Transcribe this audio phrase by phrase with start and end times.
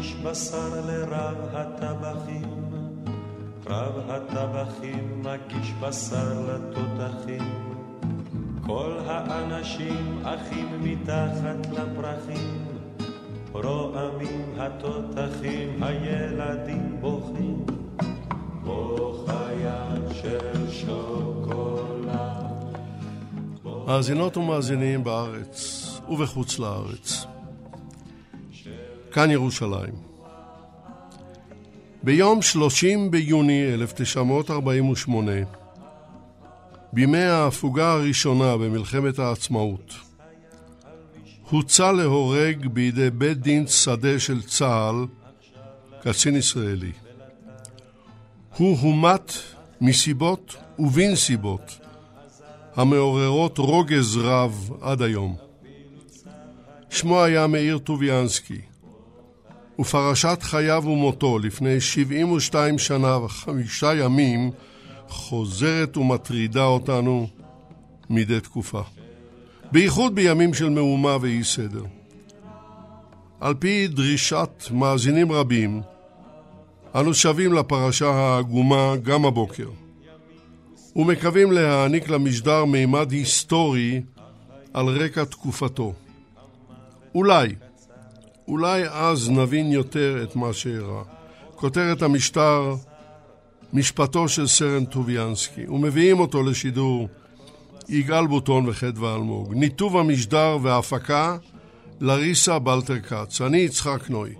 [0.00, 2.64] מגיש בשר לרב הטבחים,
[3.66, 7.42] רב הטבחים מגיש בשר לתותחים.
[8.66, 12.66] כל האנשים אחים מתחת לפרחים,
[13.52, 17.64] רועמים התותחים, הילדים בוכים,
[18.64, 22.10] בוא חייל של שוקולד.
[23.86, 27.29] מאזינות ומאזינים בארץ ובחוץ לארץ.
[29.12, 29.94] כאן ירושלים.
[32.02, 35.32] ביום 30 ביוני 1948,
[36.92, 39.94] בימי ההפוגה הראשונה במלחמת העצמאות,
[41.50, 45.06] הוצא להורג בידי בית דין שדה של צה"ל
[46.02, 46.92] קצין ישראלי.
[48.56, 49.32] הוא הומת
[49.80, 51.78] מסיבות ובנסיבות
[52.76, 55.36] המעוררות רוגז רב עד היום.
[56.90, 58.60] שמו היה מאיר טוביאנסקי,
[59.80, 64.50] ופרשת חייו ומותו לפני 72 שנה וחמישה ימים
[65.08, 67.26] חוזרת ומטרידה אותנו
[68.10, 68.80] מדי תקופה.
[69.72, 71.84] בייחוד בימים של מהומה ואי סדר.
[73.40, 75.80] על פי דרישת מאזינים רבים,
[76.94, 79.68] אנו שבים לפרשה העגומה גם הבוקר,
[80.96, 84.02] ומקווים להעניק למשדר מימד היסטורי
[84.74, 85.92] על רקע תקופתו.
[87.14, 87.54] אולי,
[88.50, 91.02] אולי אז נבין יותר את מה שאירע.
[91.56, 92.74] כותרת המשטר,
[93.72, 97.08] משפטו של סרן טוביאנסקי, ומביאים אותו לשידור
[97.88, 99.54] יגאל בוטון וחדווה אלמוג.
[99.54, 101.36] ניתוב המשדר וההפקה,
[102.00, 103.40] לריסה בלטר כץ.
[103.40, 104.34] אני יצחק נוי.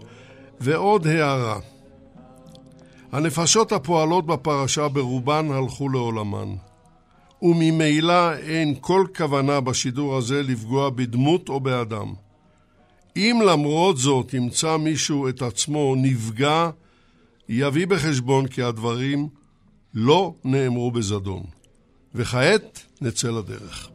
[0.60, 1.59] ועוד הערה.
[3.12, 6.54] הנפשות הפועלות בפרשה ברובן הלכו לעולמן,
[7.42, 12.12] וממילא אין כל כוונה בשידור הזה לפגוע בדמות או באדם.
[13.16, 16.71] אם למרות זאת ימצא מישהו את עצמו נפגע,
[17.48, 19.28] יביא בחשבון כי הדברים
[19.94, 21.43] לא נאמרו בזדון.
[22.15, 23.88] וכעת נצא לדרך.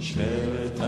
[0.00, 0.80] שבט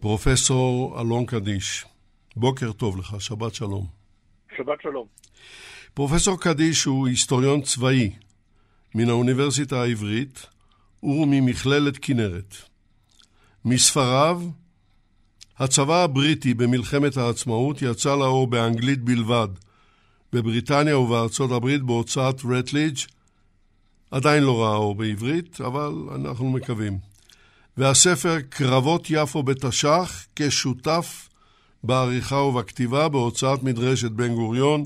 [0.00, 1.84] פרופסור אלון קדיש,
[2.36, 3.86] בוקר טוב לך, שבת שלום.
[4.56, 5.06] שבת שלום.
[5.94, 8.10] פרופסור קדיש הוא היסטוריון צבאי
[8.94, 10.46] מן האוניברסיטה העברית
[11.02, 12.54] וממכללת כנרת.
[13.64, 14.42] מספריו,
[15.58, 19.48] הצבא הבריטי במלחמת העצמאות יצא לאור באנגלית בלבד,
[20.32, 22.98] בבריטניה ובארצות הברית בהוצאת רטליג',
[24.10, 27.07] עדיין לא ראה אור בעברית, אבל אנחנו מקווים.
[27.78, 31.28] והספר קרבות יפו בתש"ח כשותף
[31.84, 34.82] בעריכה ובכתיבה בהוצאת מדרשת בן גוריון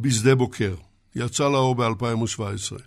[0.00, 0.74] בשדה בוקר.
[1.16, 2.82] יצא לאור ב-2017.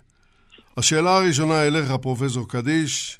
[0.76, 3.18] השאלה הראשונה אליך, פרופסור קדיש,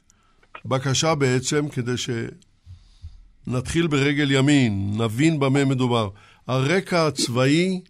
[0.64, 6.08] בקשה בעצם כדי שנתחיל ברגל ימין, נבין במה מדובר.
[6.48, 7.80] הרקע הצבאי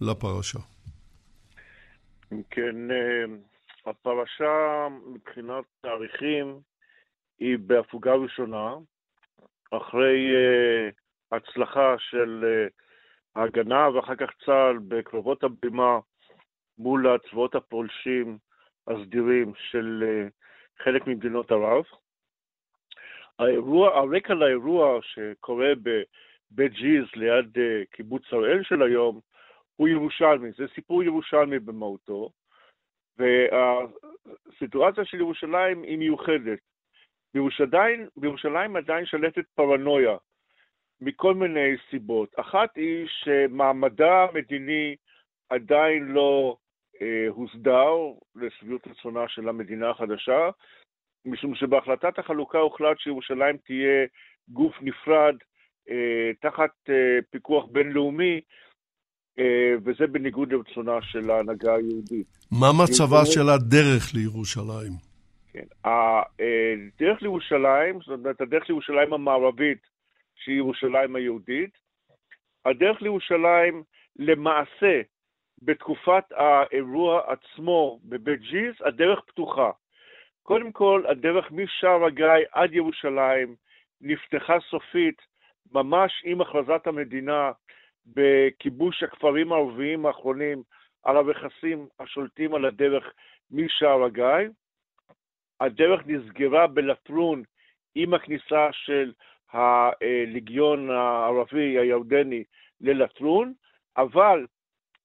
[0.00, 0.58] לפרשה.
[2.50, 3.36] כן, אה,
[3.86, 6.60] הפרשה מבחינת תאריכים
[7.38, 8.74] היא בהפוגה ראשונה,
[9.70, 10.94] אחרי uh,
[11.36, 12.72] הצלחה של uh,
[13.40, 15.98] ההגנה ואחר כך צה"ל בקרבות הבלימה
[16.78, 18.38] מול הצבאות הפולשים
[18.86, 20.30] הסדירים של uh,
[20.84, 21.84] חלק ממדינות ערב.
[23.38, 29.20] האירוע, הרקע לאירוע שקורה בבית ג'יז ליד uh, קיבוץ הראל של היום
[29.76, 32.30] הוא ירושלמי, זה סיפור ירושלמי במהותו,
[33.18, 36.58] והסיטואציה של ירושלים היא מיוחדת.
[37.34, 40.16] בירושלים, בירושלים עדיין שלטת פרנויה
[41.00, 42.28] מכל מיני סיבות.
[42.36, 44.96] אחת היא שמעמדה המדיני
[45.48, 46.56] עדיין לא
[47.02, 47.94] אה, הוסדר
[48.36, 50.50] לשביעות רצונה של המדינה החדשה,
[51.24, 54.06] משום שבהחלטת החלוקה הוחלט שירושלים תהיה
[54.48, 55.34] גוף נפרד
[55.90, 56.94] אה, תחת אה,
[57.30, 58.40] פיקוח בינלאומי,
[59.38, 62.26] אה, וזה בניגוד לרצונה של ההנהגה היהודית.
[62.50, 65.07] מה מצבה של הדרך לירושלים?
[65.52, 65.64] כן.
[65.84, 69.78] הדרך לירושלים, זאת אומרת, הדרך לירושלים המערבית,
[70.36, 71.78] שהיא ירושלים היהודית,
[72.64, 73.82] הדרך לירושלים
[74.16, 75.00] למעשה,
[75.62, 79.70] בתקופת האירוע עצמו בבית ג'יז, הדרך פתוחה.
[80.42, 83.54] קודם כל, הדרך משער הגיא עד ירושלים
[84.00, 85.22] נפתחה סופית,
[85.72, 87.52] ממש עם הכרזת המדינה,
[88.06, 90.62] בכיבוש הכפרים הערביים האחרונים
[91.02, 93.12] על הרכסים השולטים על הדרך
[93.50, 94.48] משער הגיא.
[95.60, 97.42] הדרך נסגרה בלטרון
[97.94, 99.12] עם הכניסה של
[99.52, 102.44] הליגיון הערבי הירדני
[102.80, 103.52] ללטרון,
[103.96, 104.46] אבל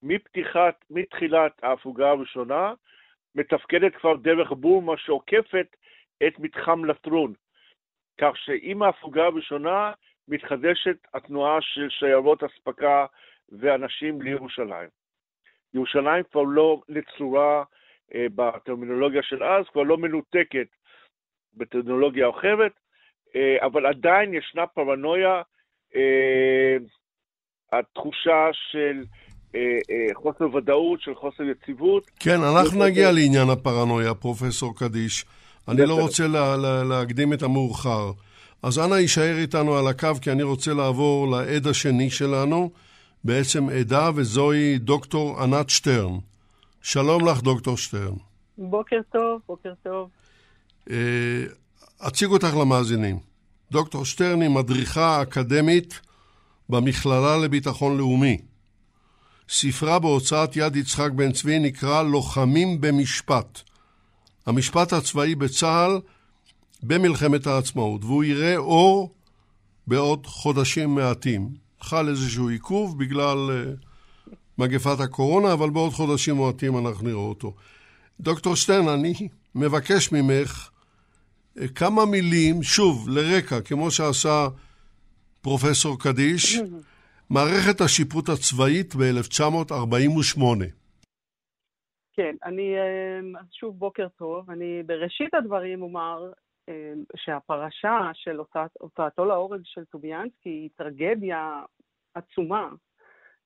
[0.04, 2.74] מפתיחת, מתחילת ההפוגה הראשונה,
[3.36, 5.76] מתפקדת כבר דרך בורמה שעוקפת
[6.28, 7.34] את מתחם לטרון.
[8.18, 9.92] כך שעם ההפוגה הראשונה
[10.28, 13.06] מתחדשת התנועה של שיירות אספקה
[13.50, 14.90] ואנשים לירושלים.
[15.74, 17.64] ירושלים כבר לא נצורה
[18.16, 20.68] בטרמינולוגיה של אז, כבר לא מנותקת
[21.54, 22.72] בטרמינולוגיה אחרת,
[23.36, 25.42] אה, אבל עדיין ישנה פרנויה,
[25.96, 26.78] אה,
[27.72, 29.04] התחושה של
[30.14, 32.04] חוסר ודאות, של חוסר יציבות.
[32.20, 35.26] כן, אנחנו נגיע לעניין הפרנויה, פרופסור קדיש.
[35.68, 38.12] אני לא רוצה לה, לה, להקדים את המאוחר.
[38.64, 42.70] אז אנא יישאר איתנו על הקו, כי אני רוצה לעבור לעד השני שלנו,
[43.24, 46.18] בעצם עדה, וזוהי דוקטור ענת שטרן.
[46.84, 48.14] שלום לך, דוקטור שטרן.
[48.58, 50.10] בוקר טוב, בוקר טוב.
[50.90, 51.44] אה,
[52.08, 53.20] אציג אותך למאזינים.
[53.72, 56.00] דוקטור שטרן היא מדריכה אקדמית
[56.70, 58.38] במכללה לביטחון לאומי.
[59.50, 63.62] ספרה בהוצאת יד יצחק בן צבי נקרא לוחמים במשפט.
[64.46, 66.00] המשפט הצבאי בצה"ל
[66.84, 69.14] במלחמת העצמאות, והוא יראה אור
[69.88, 71.50] בעוד חודשים מעטים.
[71.82, 73.93] חל איזשהו עיכוב בגלל uh,
[74.64, 77.54] מגפת הקורונה, אבל בעוד חודשים מועטים אנחנו נראה אותו.
[78.20, 79.14] דוקטור שטרן, אני
[79.56, 80.70] מבקש ממך
[81.58, 84.48] uh, כמה מילים, שוב, לרקע, כמו שעשה
[85.42, 86.60] פרופסור קדיש,
[87.30, 90.42] מערכת השיפוט הצבאית ב-1948.
[92.16, 94.52] כן, אני, אה, שוב בוקר טוב.
[94.52, 96.32] אני בראשית הדברים אומר
[96.70, 101.62] אמ, שהפרשה של הוצאת, הוצאתו להורג של טוביאנסקי היא טרגדיה
[102.14, 102.70] עצומה,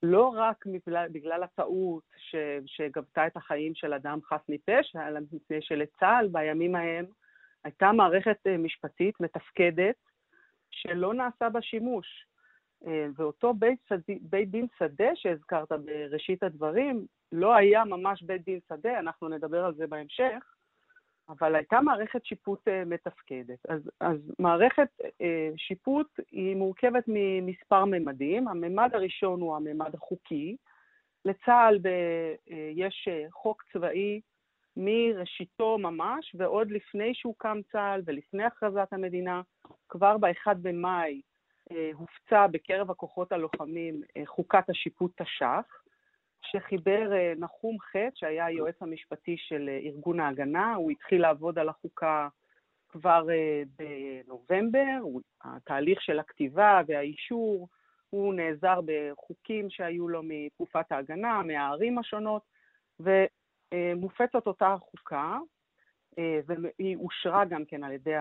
[0.04, 2.36] לא רק בגלל, בגלל הטעות ש,
[2.66, 7.06] שגבתה את החיים של אדם חף מפשע, אלא מפני שלצה"ל בימים ההם
[7.64, 9.96] הייתה מערכת אה, משפטית מתפקדת
[10.70, 12.28] שלא נעשה בה שימוש.
[12.88, 14.00] אה, ואותו בית, שד...
[14.22, 19.74] בית דין שדה שהזכרת בראשית הדברים, לא היה ממש בית דין שדה, אנחנו נדבר על
[19.74, 20.57] זה בהמשך,
[21.30, 23.66] אבל הייתה מערכת שיפוט uh, מתפקדת.
[23.70, 25.24] אז, אז מערכת uh,
[25.58, 28.48] שיפוט היא מורכבת ממספר ממדים.
[28.48, 30.56] הממד הראשון הוא הממד החוקי.
[31.26, 34.22] לצה"ל ב, uh, יש חוק צבאי
[34.78, 39.42] מראשיתו ממש, ועוד לפני שהוקם צה"ל ולפני הכרזת המדינה,
[39.90, 41.22] כבר ב-1 במאי
[41.94, 45.87] הופצה בקרב הכוחות הלוחמים חוקת השיפוט תש"ח.
[46.42, 51.70] שחיבר אה, נחום חטא, שהיה היועץ המשפטי של אה, ארגון ההגנה, הוא התחיל לעבוד על
[51.70, 52.28] החוקה
[52.90, 57.68] כבר אה, בנובמבר, התהליך של הכתיבה והאישור,
[58.10, 62.42] הוא נעזר בחוקים שהיו לו מתקופת ההגנה, מהערים השונות,
[63.00, 65.38] ומופצת אותה חוקה,
[66.18, 68.16] והיא אושרה גם כן על ידי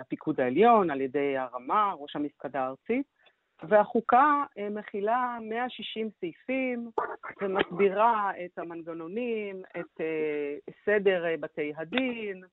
[0.00, 3.06] הפיקוד העליון, על ידי הרמה, ראש המפקדה הארצית,
[3.68, 6.90] והחוקה אה, מכילה 160 סעיפים
[7.40, 12.44] ומסבירה את המנגנונים, את אה, סדר אה, בתי הדין,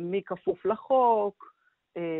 [0.00, 1.54] מי כפוף לחוק,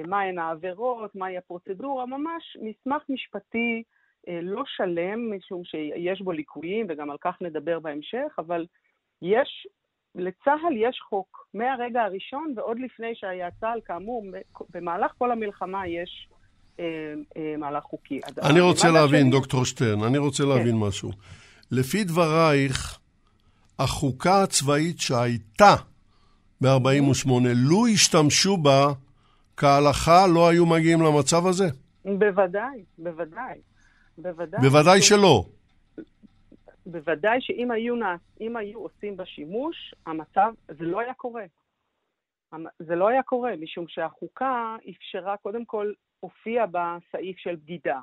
[0.07, 3.83] מהן העבירות, מהי הפרוצדורה, ממש מסמך משפטי
[4.43, 8.67] לא שלם, משום שיש בו ליקויים, וגם על כך נדבר בהמשך, אבל
[9.23, 9.67] יש,
[10.15, 14.25] לצה"ל יש חוק מהרגע הראשון, ועוד לפני שהיה צה"ל, כאמור,
[14.71, 16.29] במהלך כל המלחמה יש
[17.59, 18.21] מהלך חוקי.
[18.43, 19.31] אני רוצה להבין.
[19.31, 20.49] דוקטור שטרן, אני רוצה כן.
[20.49, 21.11] להבין משהו.
[21.71, 22.99] לפי דברייך,
[23.79, 25.75] החוקה הצבאית שהייתה
[26.61, 28.87] ב-48, לו השתמשו בה
[29.57, 31.65] כהלכה, לא היו מגיעים למצב הזה?
[32.05, 33.59] בוודאי, בוודאי.
[34.19, 34.61] בוודאי.
[34.61, 35.45] בוודאי שלא.
[36.87, 37.95] בוודאי שאם היו,
[38.41, 41.45] היו עושים בה שימוש, המצב, זה לא היה קורה.
[42.79, 45.93] זה לא היה קורה, משום שהחוקה אפשרה קודם כל
[46.25, 48.01] הופיע בה סעיף של בגידה,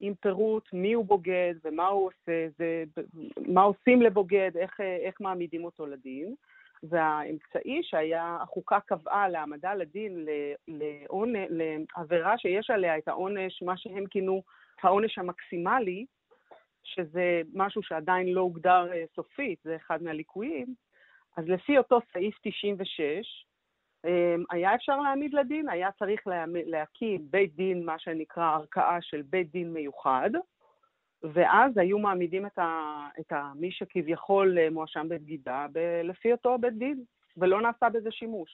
[0.00, 2.84] עם פירוט מי הוא בוגד ומה הוא עושה, זה,
[3.46, 6.34] מה עושים לבוגד, איך, איך מעמידים אותו לדין.
[6.82, 10.26] והאמצעי שהיה, החוקה קבעה להעמדה לדין
[10.68, 14.42] לעונ, לעבירה שיש עליה את העונש, מה שהם כינו
[14.82, 16.06] העונש המקסימלי,
[16.84, 20.74] שזה משהו שעדיין לא הוגדר אה, סופית, זה אחד מהליקויים,
[21.36, 23.47] אז לפי אותו סעיף 96, אמ,
[24.50, 26.20] היה אפשר להעמיד לדין, היה צריך
[26.66, 30.30] להקים בית דין, מה שנקרא ערכאה של בית דין מיוחד,
[31.22, 32.68] ואז היו מעמידים את, ה,
[33.20, 37.02] את ה, מי שכביכול אה, מואשם בבגידה ב, לפי אותו בית דין,
[37.36, 38.50] ולא נעשה בזה שימוש.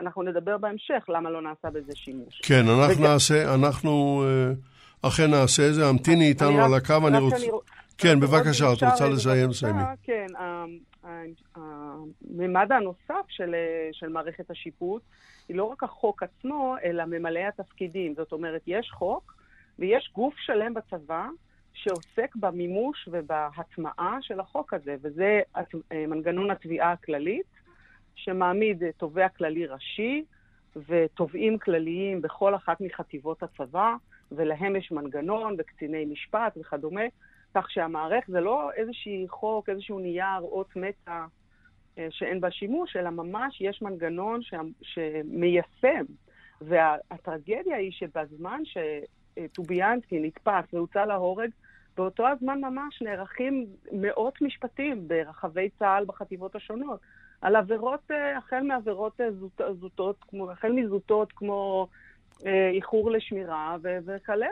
[0.00, 2.40] אנחנו נדבר בהמשך למה לא נעשה בזה שימוש.
[2.40, 3.12] כן, אנחנו וגם...
[3.12, 5.86] נעשה, אנחנו אה, אכן נעשה את זה.
[5.88, 7.36] המתיני איתנו על הקו, אני רוצה...
[7.98, 9.82] כן, בבקשה, את רוצה לסיים, סיימי.
[10.02, 10.26] כן,
[11.54, 13.54] הממד הנוסף של,
[13.92, 15.02] של מערכת השיפוט
[15.48, 18.14] היא לא רק החוק עצמו, אלא ממלאי התפקידים.
[18.14, 19.34] זאת אומרת, יש חוק
[19.78, 21.28] ויש גוף שלם בצבא
[21.72, 25.40] שעוסק במימוש ובהטמעה של החוק הזה, וזה
[25.92, 27.46] מנגנון התביעה הכללית,
[28.14, 30.24] שמעמיד תובע כללי ראשי
[30.88, 33.94] ותובעים כלליים בכל אחת מחטיבות הצבא,
[34.32, 37.04] ולהם יש מנגנון וקציני משפט וכדומה.
[37.54, 41.26] כך שהמערכת זה לא איזשהי חוק, איזשהו נייר, אות מתה
[41.98, 44.54] אה, שאין בה שימוש, אלא ממש יש מנגנון ש...
[44.82, 46.04] שמיישם.
[46.60, 51.50] והטרגדיה היא שבזמן שטוביאנסקי נתפס והוצא להורג,
[51.96, 57.00] באותו הזמן ממש נערכים מאות משפטים ברחבי צה"ל בחטיבות השונות,
[57.40, 61.88] על עבירות, אה, החל מעבירות אה, זוטות, כמו, החל מזוטות כמו
[62.74, 64.46] איחור לשמירה וכלה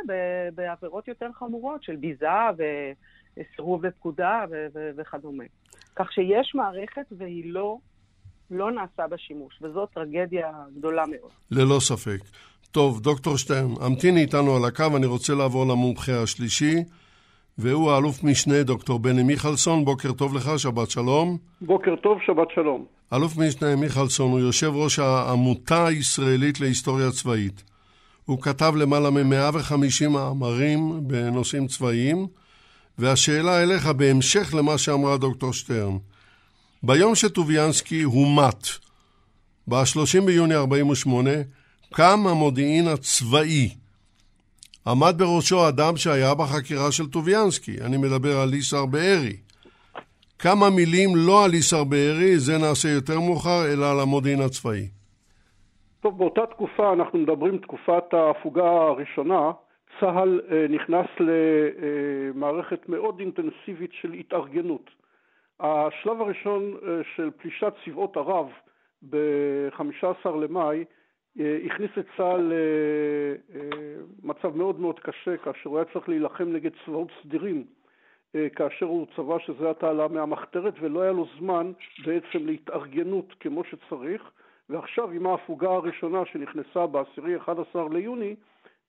[0.55, 2.27] בעבירות יותר חמורות של ביזה
[3.37, 4.45] וסירוב בפקודה
[4.97, 5.45] וכדומה.
[5.97, 7.77] כך שיש מערכת והיא לא,
[8.51, 11.31] לא נעשה בה שימוש, וזאת טרגדיה גדולה מאוד.
[11.51, 12.19] ללא ספק.
[12.71, 16.75] טוב, דוקטור שטרן, המתיני איתנו על הקו, אני רוצה לעבור למומחה השלישי,
[17.59, 19.85] והוא האלוף משנה דוקטור בני מיכלסון.
[19.85, 21.39] בוקר טוב לך, שבת שלום.
[21.61, 22.87] בוקר טוב, שבת שלום.
[23.12, 27.72] אלוף משנה מיכלסון הוא יושב ראש העמותה הישראלית להיסטוריה צבאית.
[28.25, 32.26] הוא כתב למעלה מ-150 מאמרים בנושאים צבאיים,
[32.99, 35.97] והשאלה אליך בהמשך למה שאמרה דוקטור שטרן.
[36.83, 38.67] ביום שטוביאנסקי הומת,
[39.69, 41.31] ב-30 ביוני 48,
[41.93, 43.75] קם המודיעין הצבאי.
[44.87, 49.37] עמד בראשו אדם שהיה בחקירה של טוביאנסקי, אני מדבר על ליסר בארי.
[50.38, 54.88] כמה מילים לא על ליסר בארי, זה נעשה יותר מאוחר, אלא על המודיעין הצבאי.
[56.02, 59.52] טוב, באותה תקופה, אנחנו מדברים תקופת ההפוגה הראשונה,
[60.00, 64.90] צה"ל אה, נכנס למערכת מאוד אינטנסיבית של התארגנות.
[65.61, 68.49] השלב הראשון אה, של פלישת צבאות ערב
[69.11, 70.85] ב-15 למאי
[71.40, 72.52] אה, הכניס את צה"ל
[74.23, 77.64] למצב מאוד מאוד קשה, כאשר הוא היה צריך להילחם נגד צבאות סדירים,
[78.56, 81.73] כאשר הוא צבא שזה עתה עלה מהמחתרת ולא היה לו זמן
[82.06, 84.30] בעצם להתארגנות כמו שצריך.
[84.71, 88.35] ועכשיו עם ההפוגה הראשונה שנכנסה ב-10-11 ליוני,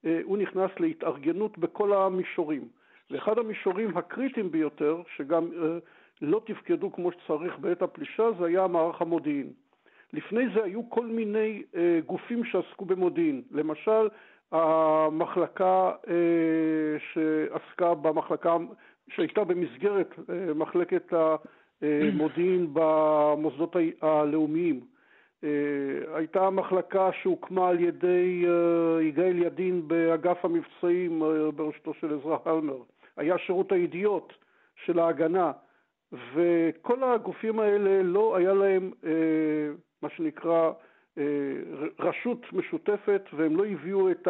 [0.06, 2.68] אה, הוא נכנס להתארגנות בכל המישורים.
[3.12, 5.78] ואחד המישורים הקריטיים ביותר, שגם אה,
[6.22, 9.54] לא תפקדו כמו שצריך בעת הפלישה, זה היה מערך המודיעין.
[10.14, 13.42] לפני זה היו כל מיני אה, גופים שעסקו במודיעין.
[13.52, 14.08] למשל,
[14.52, 15.92] המחלקה
[17.14, 18.58] שעסקה במחלקה,
[19.10, 20.16] שהייתה במסגרת
[20.56, 21.14] מחלקת
[21.82, 24.93] המודיעין במוסדות הלאומיים.
[25.44, 32.38] אה, הייתה מחלקה שהוקמה על ידי אה, יגאל ידין באגף המבצעים אה, בראשותו של עזרא
[32.46, 32.78] הלמר.
[33.18, 34.34] היה שירות הידיעות
[34.86, 35.52] של ההגנה,
[36.34, 38.92] וכל הגופים האלה לא היה להם
[40.02, 40.72] מה שנקרא
[42.00, 44.28] רשות משותפת, והם לא הביאו את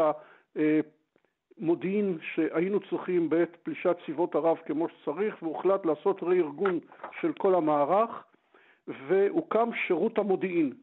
[1.60, 6.80] המודיעין שהיינו צריכים בעת פלישת צבאות ערב כמו שצריך, והוחלט לעשות רה-ארגון
[7.22, 8.24] של כל המערך,
[8.88, 10.74] והוקם שירות המודיעין.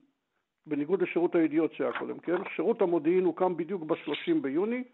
[0.67, 2.37] בניגוד לשירות הידיעות שהיה קודם, כן?
[2.57, 4.85] שירות המודיעין הוקם בדיוק ב-30 ביוני,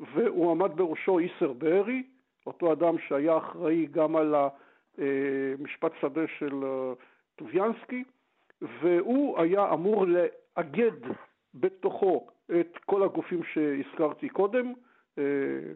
[0.00, 2.02] והוא עמד בראשו איסר בארי,
[2.46, 4.34] אותו אדם שהיה אחראי גם על
[4.98, 6.92] המשפט שדה של אה,
[7.36, 8.04] טוביאנסקי,
[8.62, 10.96] והוא היה אמור לאגד
[11.54, 12.26] בתוכו
[12.60, 14.72] את כל הגופים שהזכרתי קודם,
[15.18, 15.24] אה,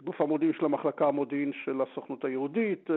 [0.04, 2.90] גוף המודיעין של המחלקה המודיעין של הסוכנות היהודית,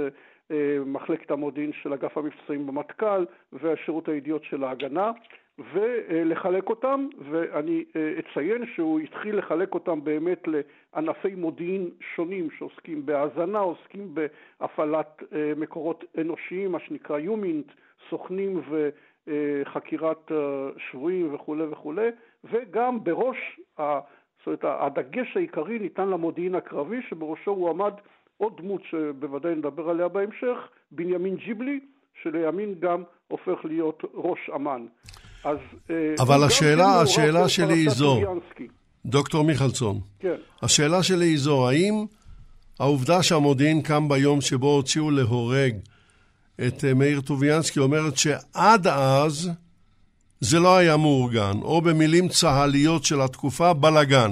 [0.52, 5.12] אה, מחלקת המודיעין של אגף המבצעים במטכ"ל והשירות הידיעות של ההגנה,
[5.74, 13.60] ולחלק אותם, ואני אה, אציין שהוא התחיל לחלק אותם באמת לענפי מודיעין שונים שעוסקים בהאזנה,
[13.60, 17.66] עוסקים בהפעלת אה, מקורות אנושיים, מה שנקרא יומינט,
[18.10, 18.62] סוכנים
[19.28, 22.10] וחקירת אה, שבויים וכולי וכולי,
[22.44, 27.94] וגם בראש, זאת אומרת, הדגש העיקרי ניתן למודיעין הקרבי, שבראשו הוא עמד
[28.38, 31.80] עוד דמות שבוודאי נדבר עליה בהמשך, בנימין ג'יבלי,
[32.22, 34.86] שלימין גם הופך להיות ראש אמ"ן.
[35.44, 35.58] אז...
[35.90, 38.20] אה, אבל השאלה, השאלה שלי היא זו,
[39.06, 40.36] דוקטור מיכלסון, כן.
[40.62, 42.06] השאלה שלי היא זו, האם
[42.80, 45.74] העובדה שהמודיעין קם ביום שבו הוציאו להורג
[46.68, 49.50] את אה, מאיר טוביאנסקי אומרת שעד אז
[50.40, 54.32] זה לא היה מאורגן, או במילים צה"ליות של התקופה, בלגן.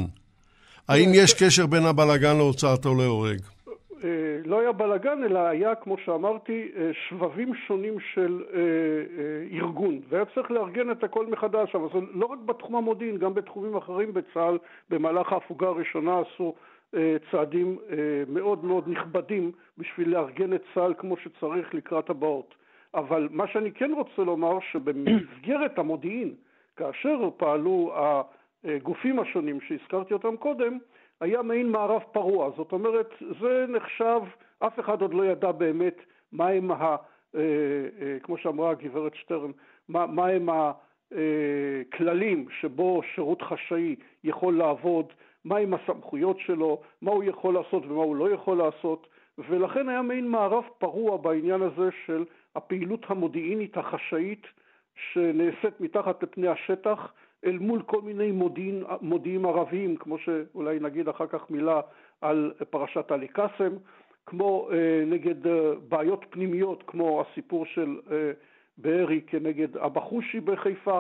[0.88, 3.40] האם יש קשר בין הבלגן להוצאתו להורג?
[4.04, 4.10] אה,
[4.46, 10.52] לא היה בלאגן, אלא היה, כמו שאמרתי, אה, שבבים שונים של אה, ארגון, והיה צריך
[10.52, 14.58] לארגן את הכל מחדש, אבל זה לא רק בתחום המודיעין, גם בתחומים אחרים בצה"ל,
[14.90, 16.56] במהלך ההפוגה הראשונה עשו
[17.32, 17.78] צעדים
[18.28, 22.56] מאוד מאוד נכבדים בשביל לארגן את צה"ל כמו שצריך לקראת הבאות.
[22.94, 26.34] אבל מה שאני כן רוצה לומר, שבמסגרת המודיעין,
[26.76, 27.94] כאשר פעלו
[28.64, 30.78] הגופים השונים שהזכרתי אותם קודם,
[31.22, 32.50] היה מעין מערב פרוע.
[32.58, 33.10] זאת אומרת,
[33.42, 34.22] זה נחשב,
[34.60, 36.96] אף אחד עוד לא ידע באמת מהם, ה,
[37.36, 37.42] אה,
[38.02, 39.52] אה, כמו שאמרה הגברת שטרן,
[39.90, 40.50] מה, מהם
[41.12, 45.14] הכללים שבו שירות חשאי יכול לעבוד,
[45.46, 49.08] מהם הסמכויות שלו, מה הוא יכול לעשות ומה הוא לא יכול לעשות,
[49.38, 54.48] ולכן היה מעין מערב פרוע בעניין הזה של הפעילות המודיעינית החשאית
[54.96, 57.14] שנעשית מתחת לפני השטח
[57.46, 61.82] אל מול כל מיני מודיעין, מודיעים ערביים, כמו שאולי נגיד אחר כך מילה
[62.22, 63.76] על פרשת עלי קאסם,
[64.26, 68.32] כמו אה, נגד אה, בעיות פנימיות, כמו הסיפור של אה,
[68.78, 71.00] בארי כנגד אבא חושי בחיפה,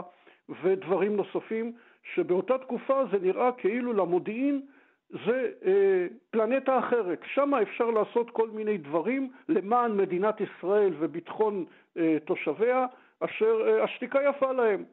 [0.63, 1.73] ודברים נוספים,
[2.13, 4.61] שבאותה תקופה זה נראה כאילו למודיעין
[5.09, 7.19] זה אה, פלנטה אחרת.
[7.33, 11.65] שם אפשר לעשות כל מיני דברים למען מדינת ישראל וביטחון
[11.97, 12.85] אה, תושביה,
[13.19, 14.83] אשר אה, השתיקה יפה להם.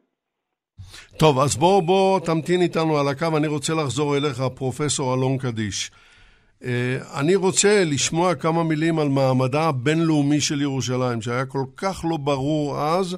[1.17, 5.91] טוב, אז בוא, בוא תמתין איתנו על הקו, אני רוצה לחזור אליך, פרופסור אלון קדיש.
[6.63, 12.17] אה, אני רוצה לשמוע כמה מילים על מעמדה הבינלאומי של ירושלים, שהיה כל כך לא
[12.17, 13.17] ברור אז,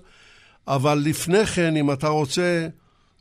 [0.67, 2.67] אבל לפני כן, אם אתה רוצה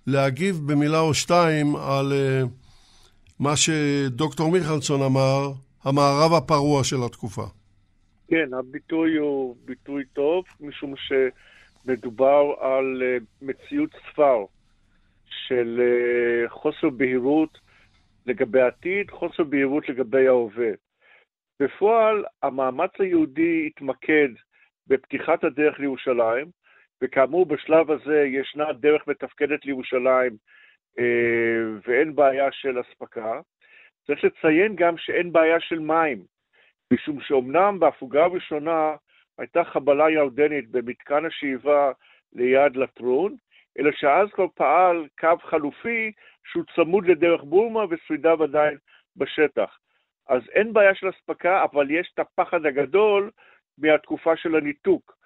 [0.06, 2.48] להגיב במילה או שתיים על uh,
[3.40, 5.52] מה שדוקטור מיכלסון אמר,
[5.84, 7.46] המערב הפרוע של התקופה.
[8.28, 11.12] כן, הביטוי הוא ביטוי טוב, משום ש...
[11.86, 14.44] מדובר על אה, מציאות ספר
[15.26, 17.58] של אה, חוסר בהירות
[18.26, 20.70] לגבי העתיד, חוסר בהירות לגבי ההווה.
[21.60, 24.28] בפועל, המאמץ היהודי התמקד
[24.86, 26.46] בפתיחת הדרך לירושלים,
[27.02, 30.36] וכאמור, בשלב הזה ישנה דרך מתפקדת לירושלים
[30.98, 31.04] אה,
[31.86, 33.40] ואין בעיה של אספקה.
[34.06, 36.24] צריך לציין גם שאין בעיה של מים,
[36.92, 38.94] משום שאומנם בהפוגה הראשונה
[39.38, 41.92] הייתה חבלה ירדנית במתקן השאיבה
[42.32, 43.36] ליד לטרון,
[43.78, 46.12] אלא שאז כבר פעל קו חלופי
[46.44, 48.76] שהוא צמוד לדרך בורמה ושרידיו עדיין
[49.16, 49.78] בשטח.
[50.28, 53.30] אז אין בעיה של אספקה, אבל יש את הפחד הגדול
[53.78, 55.16] מהתקופה של הניתוק,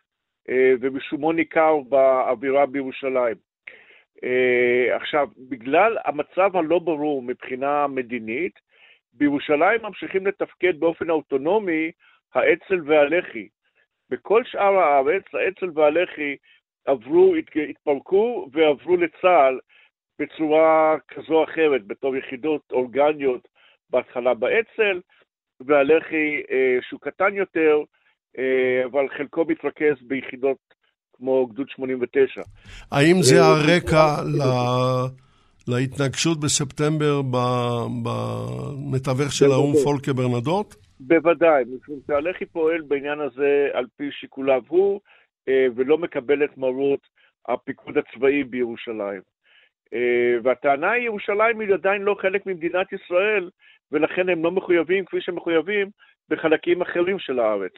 [0.48, 3.36] אה, ומשומו ניכר באווירה בירושלים.
[4.24, 8.60] אה, עכשיו, בגלל המצב הלא ברור מבחינה מדינית,
[9.12, 11.90] בירושלים ממשיכים לתפקד באופן אוטונומי
[12.34, 13.48] האצ"ל והלח"י.
[14.10, 16.36] בכל שאר הארץ האצ"ל והלח"י
[16.86, 17.34] עברו,
[17.70, 19.58] התפרקו ועברו לצה"ל
[20.18, 23.48] בצורה כזו או אחרת, בתור יחידות אורגניות
[23.90, 25.00] בהתחלה באצ"ל,
[25.66, 27.78] והלח"י אה, שהוא קטן יותר,
[28.38, 30.58] אה, אבל חלקו מתרכז ביחידות
[31.16, 32.42] כמו גדוד 89.
[32.92, 34.42] האם זה אה, הרקע ל...
[35.68, 37.22] להתנגשות בספטמבר
[38.02, 40.74] במתווך של האו"ם פולקה ברנדוט?
[41.00, 45.00] בוודאי, משום שהלח"י פועל בעניין הזה על פי שיקוליו הוא,
[45.48, 47.00] אה, ולא מקבל את מרות
[47.48, 49.20] הפיקוד הצבאי בירושלים.
[49.94, 53.50] אה, והטענה היא, ירושלים היא עדיין לא חלק ממדינת ישראל,
[53.92, 55.90] ולכן הם לא מחויבים כפי שהם מחויבים
[56.28, 57.72] בחלקים אחרים של הארץ.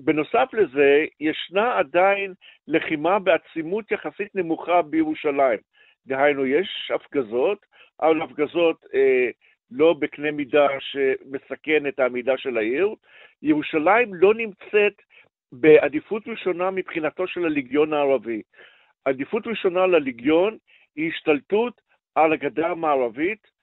[0.00, 2.34] בנוסף לזה, ישנה עדיין
[2.68, 5.58] לחימה בעצימות יחסית נמוכה בירושלים.
[6.06, 7.58] דהיינו, יש הפגזות,
[8.00, 9.30] אבל הפגזות אה,
[9.74, 12.94] לא בקנה מידה שמסכן את העמידה של העיר.
[13.42, 15.02] ירושלים לא נמצאת
[15.52, 18.42] בעדיפות ראשונה מבחינתו של הליגיון הערבי.
[19.04, 20.58] עדיפות ראשונה לליגיון
[20.96, 21.80] היא השתלטות
[22.14, 23.54] על הגדה המערבית,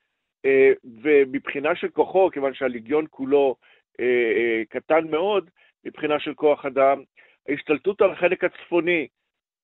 [0.45, 0.71] אה,
[1.01, 3.55] ומבחינה של כוחו, כיוון שהליגיון כולו
[3.99, 5.49] אה, אה, קטן מאוד,
[5.85, 7.03] מבחינה של כוח אדם,
[7.49, 9.07] ההשתלטות על החלק הצפוני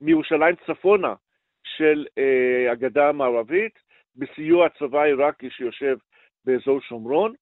[0.02, 1.14] מירושלים צפונה
[1.64, 2.08] של
[2.72, 3.80] הגדה המערבית,
[4.16, 5.98] בסיוע הצבא העיראקי שיושב
[6.48, 7.34] באזור שומרון.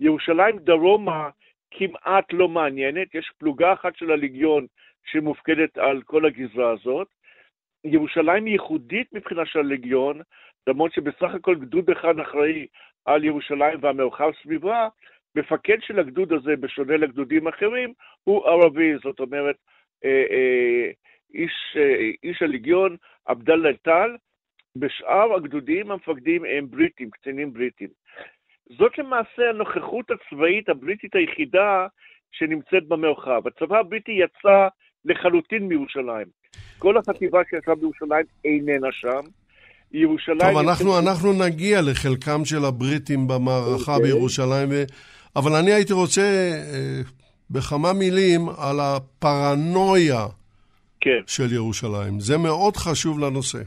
[0.00, 1.30] ירושלים דרומה
[1.70, 4.66] כמעט לא מעניינת, יש פלוגה אחת של הליגיון
[5.04, 7.08] שמופקדת על כל הגזרה הזאת.
[7.84, 10.20] ירושלים ייחודית מבחינה של הליגיון,
[10.66, 12.66] למרות שבסך הכל גדוד אחד אחראי
[13.04, 14.88] על ירושלים והמרחב סביבה,
[15.34, 17.92] מפקד של הגדוד הזה, בשונה לגדודים אחרים,
[18.24, 19.56] הוא ערבי, זאת אומרת,
[20.04, 20.90] אה, אה,
[21.34, 24.16] איש, אה, איש הליגיון, עבדאללה טל,
[24.76, 27.88] בשאר הגדודים המפקדים הם בריטים, קצינים בריטים.
[28.78, 31.86] זאת למעשה הנוכחות הצבאית הבריטית היחידה
[32.32, 33.42] שנמצאת במרחב.
[33.46, 34.68] הצבא הבריטי יצא
[35.04, 36.26] לחלוטין מירושלים.
[36.78, 39.20] כל החטיבה שישבה בירושלים איננה שם.
[39.92, 40.40] ירושלים...
[40.40, 43.96] טוב, אנחנו, אנחנו נגיע לחלקם של הבריטים במערכה okay.
[43.96, 44.12] אוקיי.
[44.12, 44.82] בירושלים, ו...
[45.36, 47.00] אבל אני הייתי רוצה אה,
[47.50, 50.26] בכמה מילים על הפרנויה
[51.00, 51.20] כן.
[51.26, 52.20] של ירושלים.
[52.20, 53.58] זה מאוד חשוב לנושא.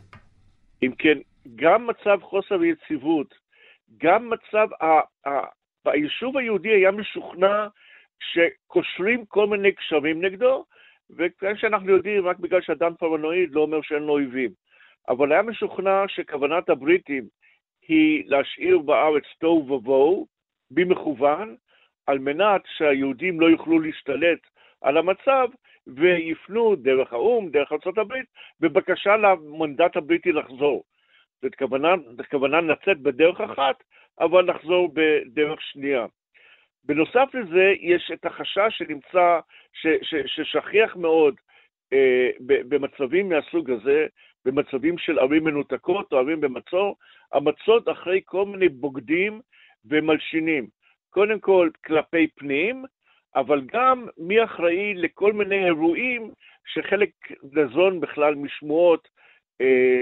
[0.83, 1.17] אם כן,
[1.55, 3.40] גם מצב חוסר יציבות,
[4.03, 5.47] גם מצב, ה- ה-
[5.85, 7.67] היישוב היהודי היה משוכנע
[8.19, 10.65] שקושרים כל מיני קשרים נגדו,
[11.17, 14.49] וכאן שאנחנו יודעים, רק בגלל שאדם פרנואיד לא אומר שאין לו אויבים.
[15.09, 17.23] אבל היה משוכנע שכוונת הבריטים
[17.87, 20.27] היא להשאיר בארץ תוהו ובוהו,
[20.71, 21.55] במכוון,
[22.07, 24.39] על מנת שהיהודים לא יוכלו להשתלט
[24.81, 25.49] על המצב
[25.87, 28.13] ויפנו דרך האו"ם, דרך ארה"ב,
[28.59, 30.83] בבקשה למנדט הבריטי לחזור.
[31.41, 31.93] זאת כוונה,
[32.31, 33.83] כוונה לצאת בדרך אחת,
[34.19, 36.05] אבל לחזור בדרך שנייה.
[36.83, 39.39] בנוסף לזה, יש את החשש שנמצא,
[39.73, 41.35] ש, ש, ששכיח מאוד
[41.93, 44.07] אה, במצבים מהסוג הזה,
[44.45, 46.95] במצבים של ערים מנותקות או ערים במצור,
[47.31, 49.41] המצות אחרי כל מיני בוגדים
[49.85, 50.67] ומלשינים.
[51.09, 52.85] קודם כל כלפי פנים,
[53.35, 56.31] אבל גם מי אחראי לכל מיני אירועים
[56.65, 57.09] שחלק
[57.53, 59.07] נזון בכלל משמועות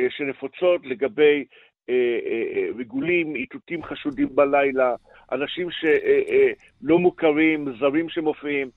[0.09, 1.43] שנפוצות לגבי
[1.89, 1.95] אה,
[2.25, 4.95] אה, ריגולים, איתותים חשודים בלילה,
[5.31, 8.69] אנשים שלא אה, מוכרים, זרים שמופיעים.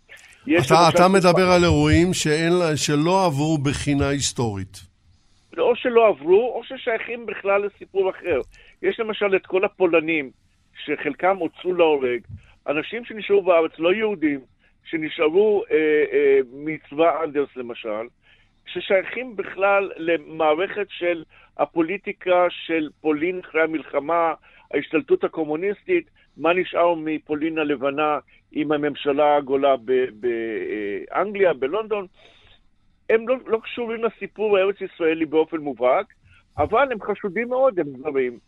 [0.45, 4.93] אתה, אתה מדבר על אירועים שאין, שלא עברו בחינה היסטורית.
[5.59, 8.41] או שלא עברו, או ששייכים בכלל לסיפור אחר.
[8.83, 10.31] יש למשל את כל הפולנים,
[10.85, 12.21] שחלקם הוצאו להורג,
[12.69, 14.41] אנשים שנשארו בארץ, לא יהודים,
[14.85, 15.77] שנשארו אה,
[16.13, 18.07] אה, מצבא אנדרס למשל,
[18.67, 21.25] ששייכים בכלל למערכת של
[21.59, 24.35] הפוליטיקה של פולין אחרי המלחמה,
[24.75, 28.19] ההשתלטות הקומוניסטית, מה נשאר מפולין הלבנה
[28.53, 29.75] עם הממשלה הגולה
[30.13, 32.07] באנגליה, בלונדון.
[33.11, 36.07] הם לא, לא קשורים לסיפור הארץ-ישראלי באופן מובהק,
[36.59, 38.39] אבל הם חשודים מאוד, הם זרים,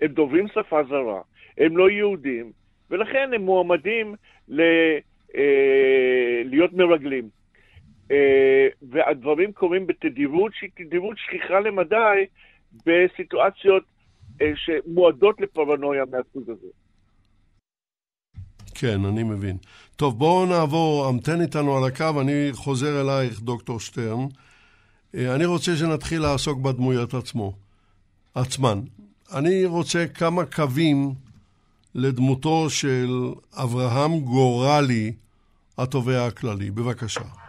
[0.00, 1.20] הם דוברים שפה זרה,
[1.58, 2.52] הם לא יהודים,
[2.90, 4.14] ולכן הם מועמדים
[4.48, 4.60] ל,
[5.36, 7.41] אה, להיות מרגלים.
[8.10, 12.26] אה, והדברים קורים בתדירות שהיא תדירות שכיחה למדי
[12.86, 13.82] בסיטואציות
[14.42, 16.66] אה, שמועדות לפרנויה מהסוג הזה.
[18.74, 19.56] כן, אני מבין.
[19.96, 24.26] טוב, בואו נעבור, המתן איתנו על הקו, אני חוזר אלייך, דוקטור שטרן.
[25.14, 27.52] אה, אני רוצה שנתחיל לעסוק בדמויות עצמו,
[28.34, 28.80] עצמן.
[29.34, 31.14] אני רוצה כמה קווים
[31.94, 33.08] לדמותו של
[33.52, 35.12] אברהם גורלי,
[35.78, 36.70] התובע הכללי.
[36.70, 37.41] בבקשה.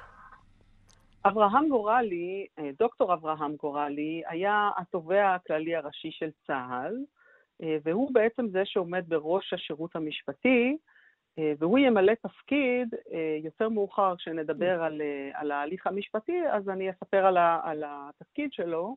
[1.25, 6.97] אברהם גורלי, אה, דוקטור אברהם גורלי, היה התובע הכללי הראשי של צה"ל,
[7.63, 10.77] אה, והוא בעצם זה שעומד בראש השירות המשפטי,
[11.39, 12.93] אה, והוא ימלא תפקיד
[13.43, 15.01] יותר מאוחר כשנדבר על,
[15.33, 18.95] על ההליך המשפטי, אז אני אספר על, ה, על התפקיד שלו.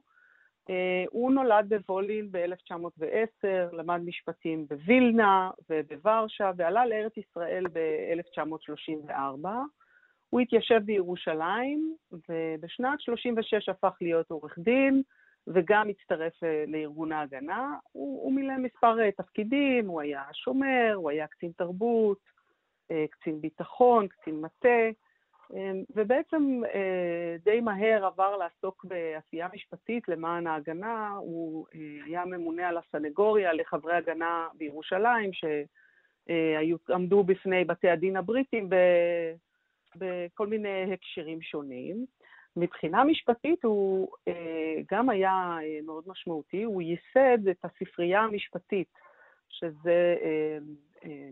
[1.10, 9.48] הוא נולד בוולין ב-1910, למד משפטים בווילנה ובוורשה, ועלה לארץ ישראל ב-1934.
[10.30, 15.02] הוא התיישב בירושלים, ובשנת 36 הפך להיות עורך דין,
[15.46, 17.74] וגם הצטרף אה, לארגון ההגנה.
[17.92, 22.18] הוא, הוא מילא מספר אה, תפקידים, הוא היה שומר, הוא היה קצין תרבות,
[22.90, 24.90] אה, קצין ביטחון, קצין מטה,
[25.96, 26.60] ובעצם
[27.44, 31.10] די מהר עבר לעסוק בעשייה משפטית למען ההגנה.
[31.16, 31.66] הוא
[32.06, 38.68] היה ממונה על הסנגוריה לחברי הגנה בירושלים, שעמדו בפני בתי הדין הבריטים
[39.98, 42.06] בכל מיני הקשרים שונים.
[42.56, 48.88] מבחינה משפטית הוא אה, גם היה אה, מאוד משמעותי, הוא ייסד את הספרייה המשפטית,
[49.48, 50.58] שזה אה,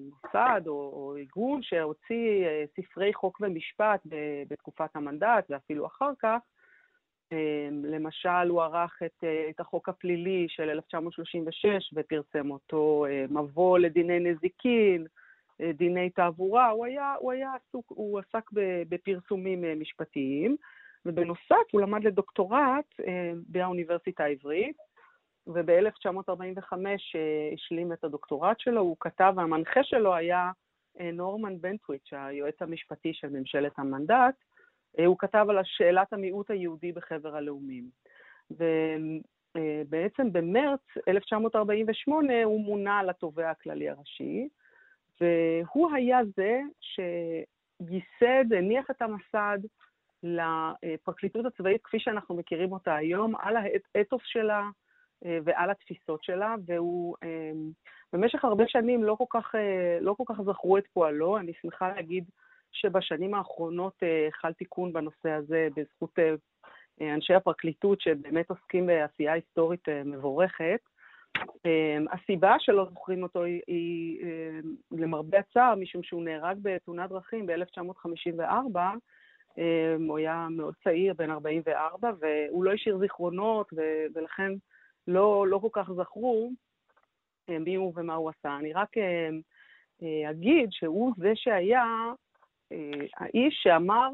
[0.00, 2.46] מוסד או, או ארגון שהוציא
[2.76, 4.00] ספרי חוק ומשפט
[4.48, 6.38] בתקופת המנדט ואפילו אחר כך.
[7.84, 15.06] למשל, הוא ערך את, את החוק הפלילי של 1936 ופרסם אותו, מבוא לדיני נזיקין,
[15.74, 18.50] דיני תעבורה, הוא היה, הוא היה עסוק, הוא עסק
[18.88, 20.56] בפרסומים אה, משפטיים,
[21.06, 24.76] ובנוסף הוא למד לדוקטורט אה, באוניברסיטה העברית,
[25.46, 26.72] וב-1945
[27.54, 30.50] השלים את הדוקטורט שלו, הוא כתב, והמנחה שלו היה
[31.12, 34.34] נורמן בנטוויץ', היועץ המשפטי של ממשלת המנדט,
[35.06, 37.84] הוא כתב על שאלת המיעוט היהודי בחבר הלאומים.
[38.50, 44.48] ובעצם במרץ 1948 הוא מונה לתובע הכללי הראשי,
[45.20, 49.58] והוא היה זה שייסד, הניח את המסד
[50.22, 53.56] לפרקליטות הצבאית כפי שאנחנו מכירים אותה היום, על
[53.94, 54.68] האתוס שלה
[55.24, 57.52] אה, ועל התפיסות שלה, והוא אה,
[58.12, 61.38] במשך הרבה שנים לא כל כך, אה, לא כל כך זכרו את פועלו.
[61.38, 62.24] אני שמחה להגיד
[62.72, 66.18] שבשנים האחרונות חל תיקון בנושא הזה בזכות
[67.00, 70.80] אנשי הפרקליטות שבאמת עוסקים בעשייה היסטורית מבורכת.
[71.66, 74.60] אה, הסיבה שלא זוכרים אותו היא, היא אה,
[74.92, 78.76] למרבה הצער, משום שהוא נהרג בתאונת דרכים ב-1954,
[79.58, 83.72] אה, הוא היה מאוד צעיר, בן 44, והוא לא השאיר זיכרונות,
[84.14, 84.52] ולכן
[85.08, 86.50] לא, לא כל כך זכרו
[87.48, 88.56] מי הוא ומה הוא עשה.
[88.56, 88.98] אני רק
[90.02, 91.84] אה, אגיד שהוא זה שהיה
[92.72, 94.08] אה, האיש שאמר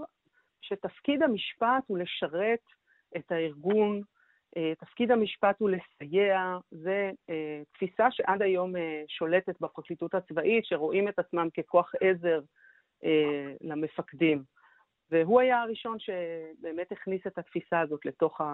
[0.61, 2.65] שתפקיד המשפט הוא לשרת
[3.17, 4.03] את הארגון,
[4.81, 6.91] תפקיד המשפט הוא לסייע, זו
[7.31, 12.41] אה, תפיסה שעד היום אה, שולטת בפרקליטות הצבאית, שרואים את עצמם ככוח עזר
[13.05, 14.43] אה, למפקדים.
[15.11, 18.45] והוא היה הראשון שבאמת הכניס את התפיסה הזאת לתוך, ה,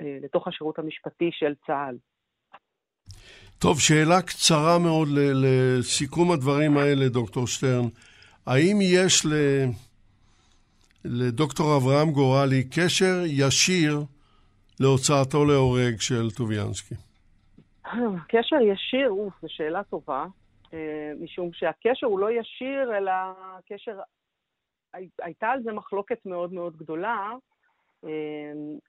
[0.00, 1.96] אה, לתוך השירות המשפטי של צה"ל.
[3.58, 7.88] טוב, שאלה קצרה מאוד לסיכום הדברים האלה, דוקטור שטרן.
[8.46, 9.26] האם יש.
[11.04, 14.04] לדוקטור אברהם גורלי קשר ישיר
[14.80, 16.94] להוצאתו להורג של טוביאנסקי?
[18.28, 20.26] קשר ישיר, אוף, זו שאלה טובה,
[20.74, 23.12] אה, משום שהקשר הוא לא ישיר, אלא
[23.68, 24.00] קשר...
[24.94, 27.32] הי- הייתה על זה מחלוקת מאוד מאוד גדולה,
[28.04, 28.10] אה,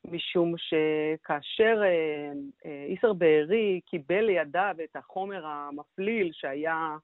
[0.05, 6.97] משום שכאשר אה, איסר בארי קיבל לידיו את החומר המפליל שהיה,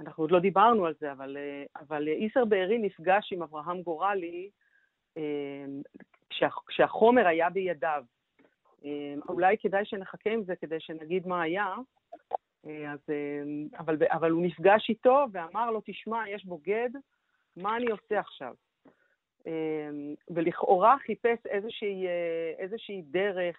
[0.00, 1.36] אנחנו עוד לא דיברנו על זה, אבל,
[1.80, 4.50] אבל איסר בארי נפגש עם אברהם גורלי
[6.68, 8.02] כשהחומר היה בידיו.
[8.84, 11.74] אה, אולי כדאי שנחכה עם זה כדי שנגיד מה היה.
[12.66, 16.90] אה, אז, אה, אבל, אבל הוא נפגש איתו ואמר לו, תשמע, יש בוגד,
[17.56, 18.54] מה אני עושה עכשיו?
[20.30, 23.56] ולכאורה חיפש איזושהי, אה, איזושהי דרך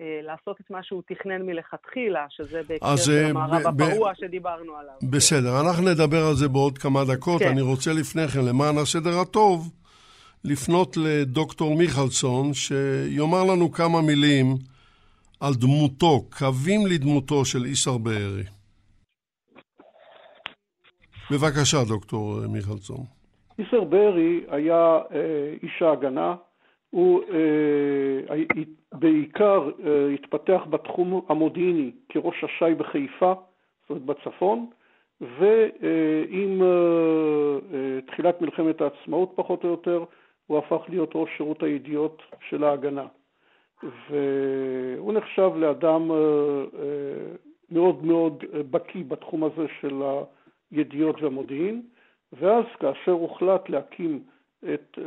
[0.00, 4.94] אה, לעשות את מה שהוא תכנן מלכתחילה, שזה בהקשר אז, של המערב הפרוע שדיברנו עליו.
[5.10, 7.42] בסדר, אנחנו נדבר על זה בעוד כמה דקות.
[7.42, 7.48] כן.
[7.48, 9.81] אני רוצה לפני כן, למען הסדר הטוב,
[10.44, 14.46] לפנות לדוקטור מיכלסון, שיאמר לנו כמה מילים
[15.40, 18.44] על דמותו, קווים לדמותו של איסר בארי.
[21.30, 23.04] בבקשה, דוקטור מיכלסון.
[23.58, 26.34] איסר בארי היה אה, איש ההגנה,
[26.90, 28.36] הוא אה,
[28.92, 33.34] בעיקר אה, התפתח בתחום המודיעיני כראש הש"י בחיפה,
[33.82, 34.66] זאת אומרת בצפון,
[35.20, 36.68] ועם אה,
[37.74, 40.04] אה, תחילת מלחמת העצמאות פחות או יותר,
[40.52, 43.06] הוא הפך להיות ראש שירות הידיעות של ההגנה.
[43.82, 47.34] והוא נחשב לאדם אה, אה,
[47.70, 50.02] מאוד מאוד אה, בקיא בתחום הזה של
[50.70, 51.82] הידיעות והמודיעין,
[52.32, 54.22] ואז כאשר הוחלט להקים
[54.74, 54.98] את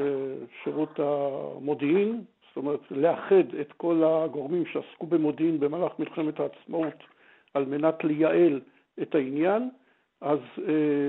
[0.64, 7.04] שירות המודיעין, זאת אומרת לאחד את כל הגורמים שעסקו במודיעין במהלך מלחמת העצמאות
[7.54, 8.62] על מנת לייעל
[9.02, 9.70] את העניין,
[10.22, 10.40] אז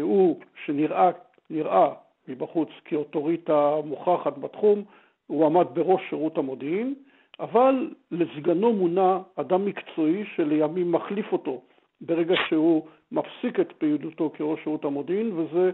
[0.03, 1.11] הוא, שנראה
[1.51, 1.93] נראה
[2.29, 4.85] מבחוץ כאוטוריטה מוכחת בתחום,
[5.27, 6.95] הוא עמד בראש שירות המודיעין,
[7.41, 11.63] אבל לסגנו מונה אדם מקצועי שלימים מחליף אותו
[12.01, 15.71] ברגע שהוא מפסיק את פעילותו כראש שירות המודיעין, וזה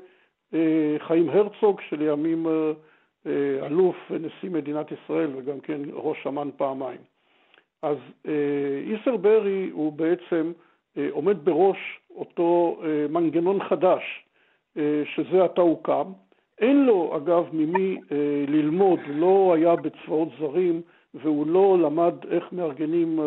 [0.54, 2.72] אה, חיים הרצוג, שלימים אה,
[3.26, 7.00] אה, אלוף ונשיא מדינת ישראל וגם כן ראש אמ"ן פעמיים.
[7.82, 7.96] אז
[8.28, 10.52] אה, איסר ברי הוא בעצם
[10.96, 11.78] אה, עומד בראש
[12.14, 14.02] אותו אה, מנגנון חדש
[14.76, 16.12] אה, שזה עתה הוקם.
[16.58, 18.16] אין לו, אגב, ממי אה,
[18.48, 20.80] ללמוד, לא היה בצבאות זרים
[21.14, 23.24] והוא לא למד איך מארגנים אה,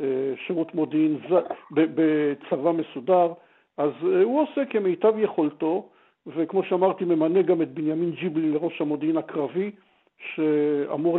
[0.00, 3.32] אה, שירות מודיעין ז- בצבא מסודר,
[3.78, 5.88] אז אה, הוא עושה כמיטב יכולתו,
[6.26, 9.70] וכמו שאמרתי, ממנה גם את בנימין ג'יבלי לראש המודיעין הקרבי,
[10.34, 11.18] שאמור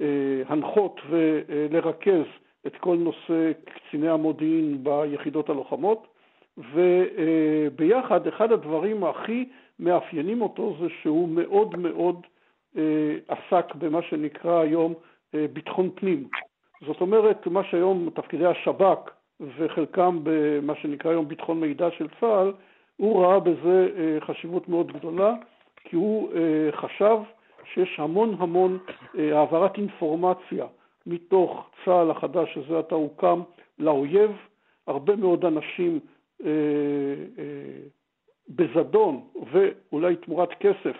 [0.00, 2.24] להנחות ולרכז
[2.66, 6.06] את כל נושא קציני המודיעין ביחידות הלוחמות,
[6.74, 12.20] וביחד אחד הדברים הכי מאפיינים אותו זה שהוא מאוד מאוד
[12.76, 14.94] אה, עסק במה שנקרא היום
[15.34, 16.28] אה, ביטחון פנים.
[16.86, 19.10] זאת אומרת, מה שהיום תפקידי השב"כ
[19.40, 22.52] וחלקם במה שנקרא היום ביטחון מידע של צה"ל,
[22.96, 25.34] הוא ראה בזה אה, חשיבות מאוד גדולה,
[25.84, 27.16] כי הוא אה, חשב
[27.74, 28.78] שיש המון המון
[29.18, 30.66] אה, העברת אינפורמציה
[31.06, 33.42] מתוך צה"ל החדש שזה עתה הוקם
[33.78, 34.30] לאויב,
[34.86, 36.00] הרבה מאוד אנשים
[36.44, 36.50] אה,
[37.38, 37.88] אה,
[38.48, 39.20] בזדון
[39.52, 40.96] ואולי תמורת כסף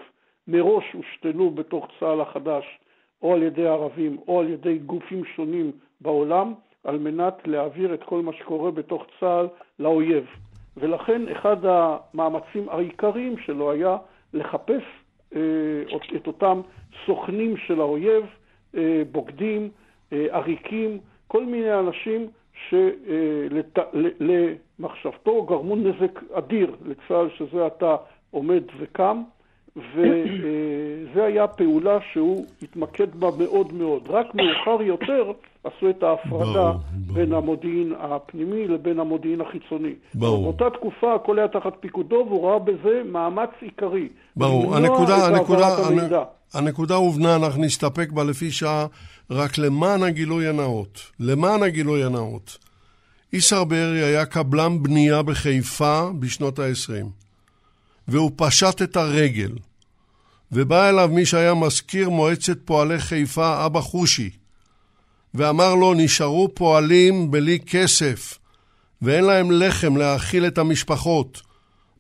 [0.49, 2.79] מראש הושתלו בתוך צה"ל החדש
[3.23, 6.55] או על ידי ערבים או על ידי גופים שונים בעולם
[6.85, 10.27] על מנת להעביר את כל מה שקורה בתוך צה"ל לאויב.
[10.77, 13.97] ולכן אחד המאמצים העיקריים שלו היה
[14.33, 14.83] לחפש
[15.35, 15.41] אה,
[16.17, 16.61] את אותם
[17.07, 18.25] סוכנים של האויב,
[18.77, 19.71] אה, בוגדים,
[20.13, 22.29] אה, עריקים, כל מיני אנשים
[24.77, 27.97] שלמחשבתו גרמו נזק אדיר לצה"ל שזה עתה
[28.31, 29.23] עומד וקם,
[29.77, 34.03] וזה היה פעולה שהוא התמקד בה מאוד מאוד.
[34.09, 35.33] רק מאוחר יותר
[35.65, 37.15] עשו את ההפרדה ברור, ברור.
[37.15, 39.93] בין המודיעין הפנימי לבין המודיעין החיצוני.
[40.15, 40.43] ברור.
[40.43, 44.09] באותה תקופה הכל היה תחת פיקודו והוא ראה בזה מאמץ עיקרי.
[44.37, 46.23] ברור, הנקודה, הנקודה, המידע.
[46.55, 48.87] הנקודה הובנה, אנחנו נסתפק בה לפי שעה,
[49.31, 51.01] רק למען הגילוי הנאות.
[51.21, 52.66] למען הגילוי הנאות.
[53.33, 57.07] איסר בארי היה קבלן בנייה בחיפה בשנות ה-20,
[58.09, 59.53] והוא פשט את הרגל,
[60.53, 64.31] ובא אליו מי שהיה מזכיר מועצת פועלי חיפה, אבא חושי,
[65.35, 68.39] ואמר לו, נשארו פועלים בלי כסף,
[69.03, 71.43] ואין להם לחם להאכיל את המשפחות.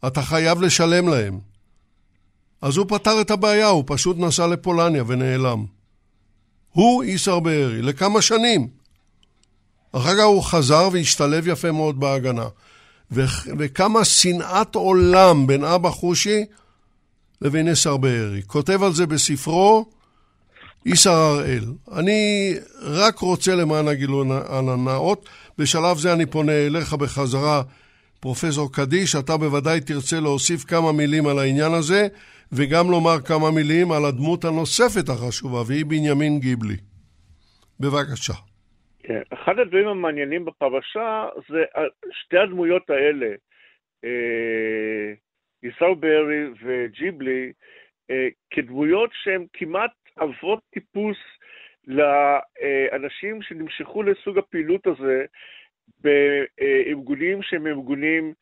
[0.06, 1.38] אתה חייב לשלם להם.
[2.62, 5.64] אז הוא פתר את הבעיה, הוא פשוט נסע לפולניה ונעלם.
[6.72, 8.68] הוא איסר בארי, לכמה שנים.
[9.92, 12.46] אחר כך הוא חזר והשתלב יפה מאוד בהגנה.
[13.12, 13.24] ו-
[13.58, 16.44] וכמה שנאת עולם בין אבא חושי
[17.42, 18.42] לבין איסר בארי.
[18.46, 19.86] כותב על זה בספרו
[20.86, 21.64] איסר הראל.
[21.92, 27.62] אני רק רוצה למען הגילוי הנאות, בשלב זה אני פונה אליך בחזרה,
[28.20, 32.08] פרופסור קדיש, אתה בוודאי תרצה להוסיף כמה מילים על העניין הזה,
[32.52, 36.76] וגם לומר כמה מילים על הדמות הנוספת החשובה, והיא בנימין גיבלי.
[37.80, 38.34] בבקשה.
[39.32, 41.64] אחד הדברים המעניינים בפרשה זה
[42.10, 43.34] שתי הדמויות האלה,
[44.04, 45.12] אה,
[45.62, 47.52] עיסאו בארי וג'יבלי,
[48.10, 51.16] אה, כדמויות שהן כמעט עברות טיפוס
[51.86, 55.24] לאנשים שנמשכו לסוג הפעילות הזה
[56.00, 58.32] בארגונים שהם ארגונים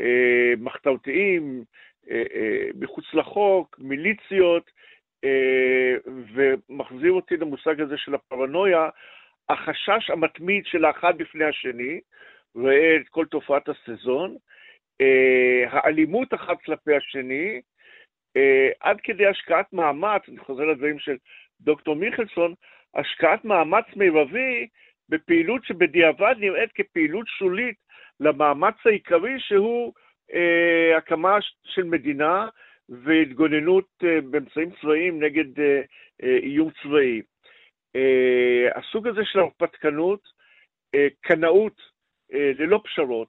[0.00, 1.64] אה, מחתרתיים,
[2.74, 4.70] מחוץ לחוק, מיליציות,
[6.34, 8.88] ומחזיר אותי למושג הזה של הפרנויה,
[9.48, 12.00] החשש המתמיד של האחד בפני השני,
[12.56, 14.36] ראה את כל תופעת הסזון,
[15.70, 17.60] האלימות אחת כלפי השני,
[18.80, 21.16] עד כדי השקעת מאמץ, אני חוזר לדברים של
[21.60, 22.54] דוקטור מיכלסון,
[22.94, 24.66] השקעת מאמץ מרבי
[25.08, 27.76] בפעילות שבדיעבד נראית כפעילות שולית
[28.20, 29.92] למאמץ העיקרי שהוא
[30.34, 32.48] אה, הקמה של מדינה
[32.88, 35.80] והתגוננות אה, באמצעים צבאיים נגד אה,
[36.22, 37.22] אה, איום צבאי.
[37.96, 40.20] אה, הסוג הזה של הרפתקנות,
[40.94, 41.80] אה, קנאות
[42.32, 43.28] אה, ללא פשרות,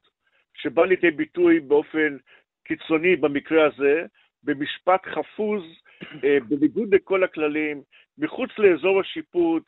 [0.53, 2.17] שבא לידי ביטוי באופן
[2.63, 4.05] קיצוני במקרה הזה,
[4.43, 5.63] במשפט חפוז,
[6.23, 7.81] אה, בניגוד לכל הכללים,
[8.17, 9.63] מחוץ לאזור השיפוט,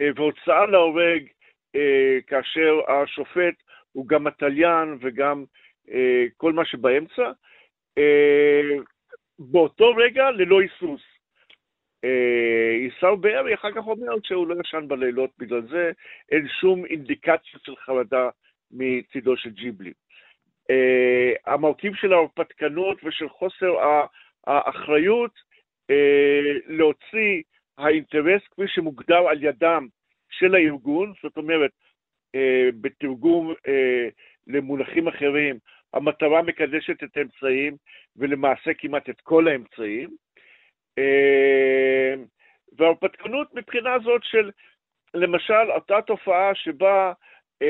[0.00, 1.26] אה, והוצאה להורג
[1.76, 3.54] אה, כאשר השופט
[3.92, 5.44] הוא גם התליין וגם
[6.36, 7.30] כל מה שבאמצע,
[9.38, 11.02] באותו רגע ללא היסוס.
[12.80, 15.90] עיסאו בארי אחר כך אומר שהוא לא ישן בלילות בגלל זה,
[16.30, 18.28] אין שום אינדיקציה של חרדה
[18.70, 19.92] מצידו של ג'יבלי.
[20.72, 23.74] Uh, המרכיב של ההרפתקנות ושל חוסר
[24.46, 25.30] האחריות
[25.92, 25.94] uh,
[26.66, 27.42] להוציא
[27.78, 29.86] האינטרס כפי שמוגדר על ידם
[30.30, 31.70] של הארגון, זאת אומרת,
[32.80, 33.54] בתרגום
[34.46, 35.58] למונחים אחרים,
[35.94, 37.76] המטרה מקדשת את האמצעים,
[38.16, 40.10] ולמעשה כמעט את כל האמצעים.
[40.98, 42.18] Uh,
[42.78, 44.50] וההרפתקנות מבחינה זאת של,
[45.14, 47.12] למשל, אותה תופעה שבה
[47.62, 47.66] uh,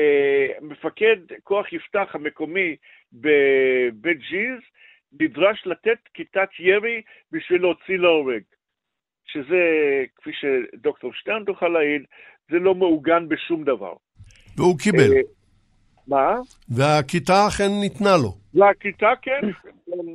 [0.61, 2.75] מפקד כוח יפתח המקומי
[3.13, 4.59] בבית ג'יז
[5.19, 8.41] נדרש לתת כיתת ירי בשביל להוציא להורג.
[9.27, 9.63] שזה,
[10.15, 12.01] כפי שדוקטור שטרן תוכל להעיד,
[12.51, 13.93] זה לא מעוגן בשום דבר.
[14.57, 15.11] והוא קיבל.
[16.07, 16.35] מה?
[16.69, 18.33] והכיתה אכן ניתנה לו.
[18.53, 19.41] והכיתה, כן,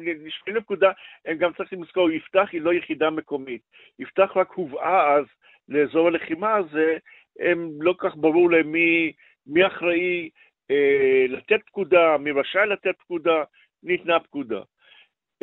[0.03, 0.91] נשמעים נקודה,
[1.27, 3.63] הם גם צריכים לזכור, יפתח היא לא יחידה מקומית.
[3.99, 5.25] יפתח רק הובאה אז
[5.69, 6.97] לאזור הלחימה הזה,
[7.41, 9.13] הם לא כך ברור להם מי,
[9.47, 10.31] מי אחראי
[10.71, 13.45] אה, לתת פקודה, מי רשאי לתת פקודה,
[13.83, 14.61] ניתנה פקודה.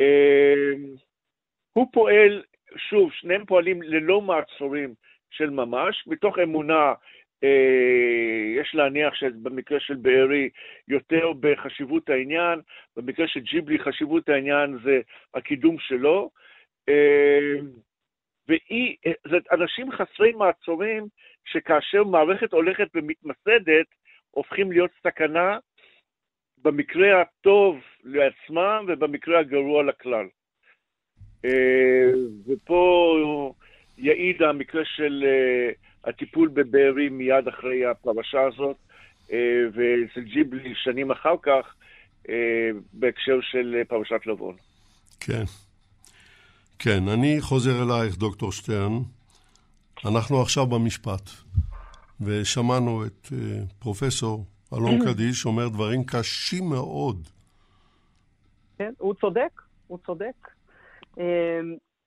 [0.00, 0.72] אה,
[1.72, 2.42] הוא פועל,
[2.76, 4.94] שוב, שניהם פועלים ללא מעצורים
[5.30, 6.92] של ממש, מתוך אמונה,
[8.60, 10.48] יש להניח שבמקרה של בארי
[10.88, 12.60] יותר בחשיבות העניין,
[12.96, 15.00] במקרה של ג'יבלי חשיבות העניין זה
[15.34, 16.30] הקידום שלו.
[16.88, 17.60] אה,
[18.48, 18.96] ואי,
[19.30, 21.06] זה אנשים חסרי מעצורים
[21.44, 23.86] שכאשר מערכת הולכת ומתמסדת,
[24.30, 25.58] הופכים להיות סכנה
[26.62, 30.26] במקרה הטוב לעצמם ובמקרה הגרוע לכלל.
[31.44, 32.10] אה,
[32.46, 33.16] ופה
[33.98, 35.70] יעיד המקרה של אה,
[36.04, 38.76] הטיפול בבארי מיד אחרי הפרשה הזאת,
[39.32, 39.38] אה,
[39.72, 41.74] ואצל ג'יבלי שנים אחר כך,
[42.92, 44.56] בהקשר של פרשת לבון.
[45.20, 45.44] כן.
[46.78, 48.92] כן, אני חוזר אלייך, דוקטור שטרן.
[50.04, 51.30] אנחנו עכשיו במשפט,
[52.20, 53.26] ושמענו את
[53.78, 57.28] פרופסור אלון קדיש אומר דברים קשים מאוד.
[58.78, 60.48] כן, הוא צודק, הוא צודק.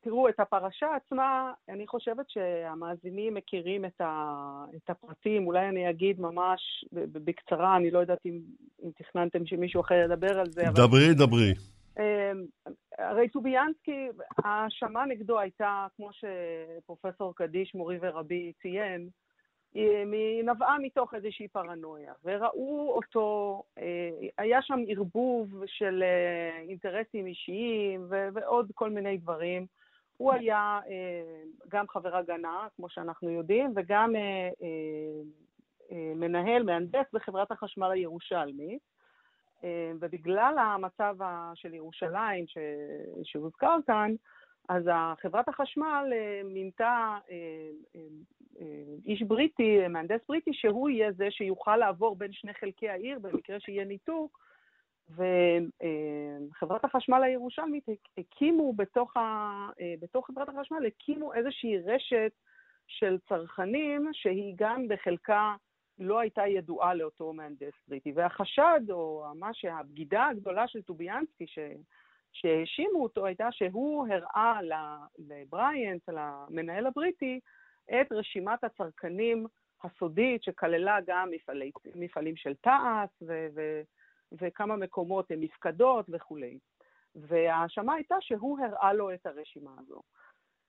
[0.04, 6.22] תראו, את הפרשה עצמה, אני חושבת שהמאזינים מכירים את, ה, את הפרטים, אולי אני אגיד
[6.22, 8.39] ממש בקצרה, אני לא יודעת אם,
[8.84, 10.64] אם תכננתם שמישהו אחר ידבר על זה.
[10.76, 11.26] דברי, אבל...
[11.26, 11.54] דברי.
[11.99, 12.45] אמ,
[12.97, 14.08] הרי טוביאנסקי,
[14.43, 19.10] ההאשמה נגדו הייתה, כמו שפרופסור קדיש, מורי ורבי, ציין,
[19.74, 28.06] היא נבעה מתוך איזושהי פרנויה, וראו אותו, אה, היה שם ערבוב של אה, אינטרסים אישיים
[28.10, 29.66] ועוד כל מיני דברים.
[30.18, 34.14] הוא היה אה, גם חבר הגנה, כמו שאנחנו יודעים, וגם
[35.91, 38.93] מנהל, מהנדס בחברת החשמל הירושלמית.
[39.99, 41.16] ובגלל המצב
[41.55, 42.45] של ירושלים
[43.24, 44.11] שהוזכר כאן,
[44.70, 44.84] אז
[45.22, 46.14] חברת החשמל
[46.45, 47.18] מינתה
[49.05, 53.86] איש בריטי, מהנדס בריטי, שהוא יהיה זה שיוכל לעבור בין שני חלקי העיר במקרה שיהיה
[53.86, 54.43] ניתוק.
[55.10, 57.84] וחברת החשמל הירושלמית
[58.18, 59.70] הקימו בתוך, ה...
[59.99, 62.32] בתוך חברת החשמל, הקימו איזושהי רשת
[62.88, 65.56] של צרכנים שהיא גם בחלקה
[65.99, 68.12] לא הייתה ידועה לאותו מהנדס בריטי.
[68.12, 71.60] והחשד, או מה שהבגידה הגדולה של טוביאנסקי, ש...
[72.34, 74.60] שהאשימו אותו, הייתה שהוא הראה
[75.20, 77.39] לבריאנס, למנהל הבריטי,
[77.86, 79.45] את רשימת הצרכנים
[79.84, 83.47] הסודית, שכללה גם מפעלי, מפעלים של תעש ו,
[84.42, 86.60] וכמה מקומות מפקדות וכולי.
[87.16, 90.02] וההאשמה הייתה שהוא הראה לו את הרשימה הזו.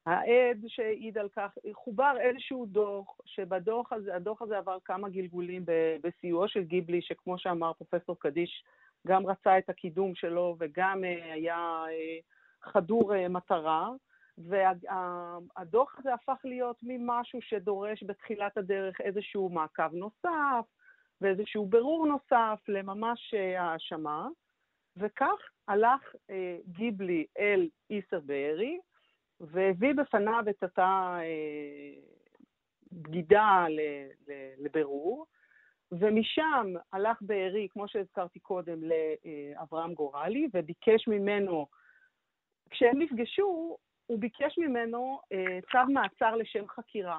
[0.07, 5.65] העד שהעיד על כך, חובר איזשהו דוח, שבדוח הזה, הדוח הזה עבר כמה גלגולים
[6.03, 8.65] בסיועו של גיבלי, שכמו שאמר פרופסור קדיש,
[9.07, 12.19] גם רצה את הקידום שלו וגם אה, היה אה,
[12.63, 13.91] חדור אה, מטרה.
[14.39, 20.67] והדוח הזה הפך להיות ממשהו שדורש בתחילת הדרך איזשהו מעקב נוסף
[21.25, 24.29] ואיזשהו ברור נוסף לממש האשמה,
[24.97, 28.79] וכך הלך אה, גיבלי אל איסר בארי
[29.41, 32.01] והביא בפניו את אותה אה,
[32.93, 33.67] בגידה
[34.59, 35.27] לבירור,
[35.93, 41.67] ומשם הלך בארי, כמו שהזכרתי קודם, לאברהם גורלי, וביקש ממנו,
[42.71, 47.19] כשהם נפגשו, הוא ביקש ממנו אה, צו מעצר לשם חקירה.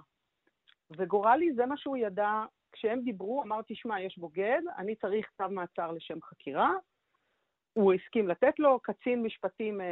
[0.97, 2.45] וגורלי, זה מה שהוא ידע,
[2.75, 6.71] כשהם דיברו, אמר, תשמע, יש בוגד, אני צריך צו מעצר לשם חקירה.
[7.73, 9.85] הוא הסכים לתת לו, קצין משפטים אה,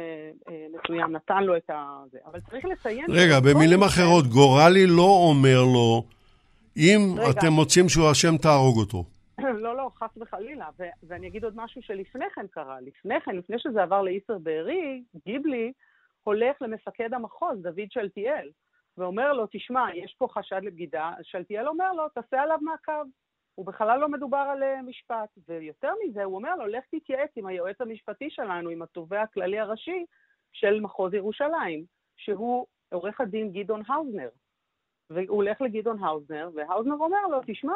[0.48, 2.02] אה, מסוים נתן לו את ה...
[2.10, 2.18] זה.
[2.26, 3.06] אבל צריך לציין...
[3.08, 6.02] רגע, במילים אחרות, גורלי לא אומר לו,
[6.76, 7.30] אם רגע.
[7.30, 9.04] אתם מוצאים שהוא אשם, תהרוג אותו.
[9.64, 10.68] לא, לא, חס וחלילה.
[10.78, 12.80] ו- ואני אגיד עוד משהו שלפני כן קרה.
[12.80, 15.72] לפני כן, לפני שזה עבר לאיסר בארי, גיבלי,
[16.24, 18.48] הולך למפקד המחוז, דוד שלטיאל,
[18.98, 23.04] ואומר לו, תשמע, יש פה חשד לבגידה, אז שלטיאל אומר לו, תעשה עליו מעקב.
[23.54, 25.28] הוא בכלל לא מדובר על אה, משפט.
[25.48, 30.04] ויותר מזה, הוא אומר לו, לך תתייעץ עם היועץ המשפטי שלנו, עם התובע הכללי הראשי
[30.52, 31.84] של מחוז ירושלים,
[32.16, 34.28] שהוא עורך הדין גדעון האוזנר.
[35.10, 37.74] והוא הולך לגדעון האוזנר, והאוזנר אומר לו, תשמע,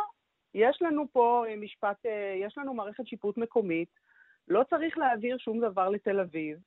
[0.55, 3.89] יש לנו פה אה, משפט, אה, יש לנו מערכת שיפוט מקומית,
[4.49, 6.59] לא צריך להעביר שום דבר לתל אביב,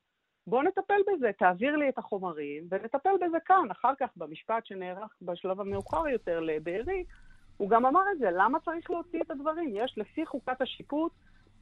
[0.47, 3.71] בוא נטפל בזה, תעביר לי את החומרים ונטפל בזה כאן.
[3.71, 7.03] אחר כך, במשפט שנערך בשלב המאוחר יותר לבארי,
[7.57, 9.69] הוא גם אמר את זה, למה צריך להוציא את הדברים?
[9.73, 11.11] יש, לפי חוקת השיפוט,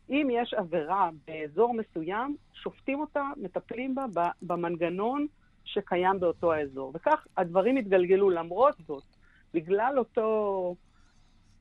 [0.10, 5.28] אם יש עבירה באזור מסוים, שופטים אותה, מטפלים בה במנגנון
[5.66, 6.92] שקיים באותו האזור.
[6.96, 8.30] וכך הדברים התגלגלו.
[8.30, 9.04] למרות זאת,
[9.54, 10.76] בגלל אותו...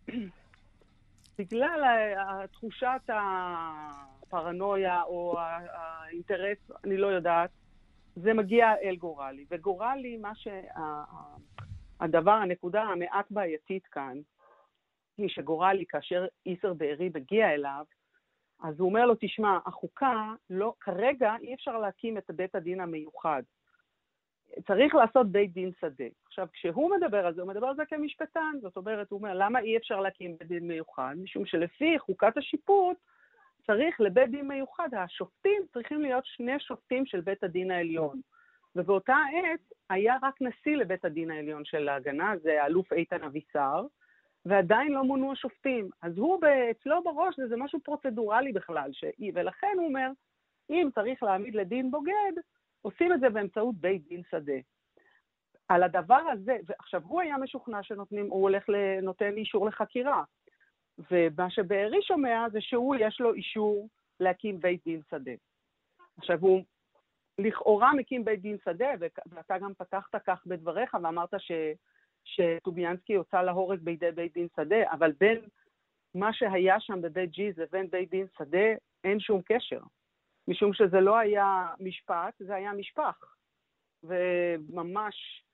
[1.39, 1.83] בגלל
[2.53, 4.18] תחושת ה...
[4.29, 7.51] הפרנויה או האינטרס, אני לא יודעת,
[8.17, 9.45] זה מגיע אל גורלי.
[9.51, 10.33] וגורלי, מה
[12.01, 14.19] שהדבר, הנקודה המעט בעייתית כאן,
[15.19, 17.85] היא שגורלי, כאשר איסר בארי מגיע אליו,
[18.63, 23.43] אז הוא אומר לו, תשמע, החוקה, לא, כרגע אי אפשר להקים את בית הדין המיוחד.
[24.67, 26.05] צריך לעשות בית דין שדה.
[26.27, 28.57] עכשיו, כשהוא מדבר על זה, הוא מדבר על זה כמשפטן.
[28.63, 31.15] זאת אומרת, הוא אומר, למה אי אפשר להקים בית דין מיוחד?
[31.23, 32.97] משום שלפי חוקת השיפוט,
[33.71, 38.21] צריך לבית דין מיוחד, השופטים צריכים להיות שני שופטים של בית הדין העליון.
[38.77, 43.87] ובאותה עת היה רק נשיא לבית הדין העליון של ההגנה, זה האלוף איתן אבישר,
[44.47, 45.91] ועדיין לא מונו השופטים.
[46.03, 46.41] אז הוא,
[46.71, 49.05] אצלו בראש זה, זה משהו פרוצדורלי בכלל, ש...
[49.35, 50.11] ולכן הוא אומר,
[50.71, 52.33] אם צריך להעמיד לדין בוגד,
[52.83, 54.59] עושים את זה באמצעות בית דין שדה.
[55.69, 60.23] על הדבר הזה, ועכשיו הוא היה משוכנע שנותנים, הוא הולך לנותן אישור לחקירה.
[61.11, 63.89] ומה שבארי שומע זה שהוא, יש לו אישור
[64.21, 65.33] להקים בית דין שדה.
[66.19, 66.65] עכשיו, הוא
[67.39, 68.89] לכאורה מקים בית דין שדה,
[69.27, 71.53] ואתה גם פתחת כך בדבריך ואמרת ש,
[72.25, 75.41] שטוביאנסקי הוצא להורג בידי בית דין שדה, אבל בין
[76.15, 78.69] מה שהיה שם בבית ג'יז לבין בית דין שדה
[79.05, 79.81] אין שום קשר,
[80.49, 83.35] משום שזה לא היה משפט, זה היה משפח.
[84.03, 85.45] וממש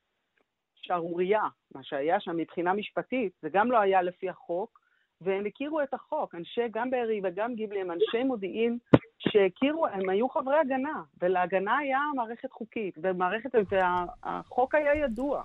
[0.74, 1.42] שערורייה,
[1.74, 4.83] מה שהיה שם מבחינה משפטית, זה גם לא היה לפי החוק,
[5.24, 6.34] והם הכירו את החוק.
[6.34, 8.78] אנשי, גם בארי וגם גיבלי, הם אנשי מודיעין
[9.18, 15.42] שהכירו, הם היו חברי הגנה, ולהגנה היה מערכת חוקית, ומערכת, והחוק היה ידוע.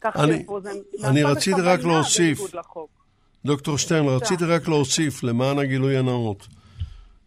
[0.00, 0.70] כך אני- שפה זה
[1.10, 2.38] אני רציתי רק להוסיף.
[3.44, 6.46] דוקטור שטרן, רציתי רק להוסיף, למען הגילוי הנאות,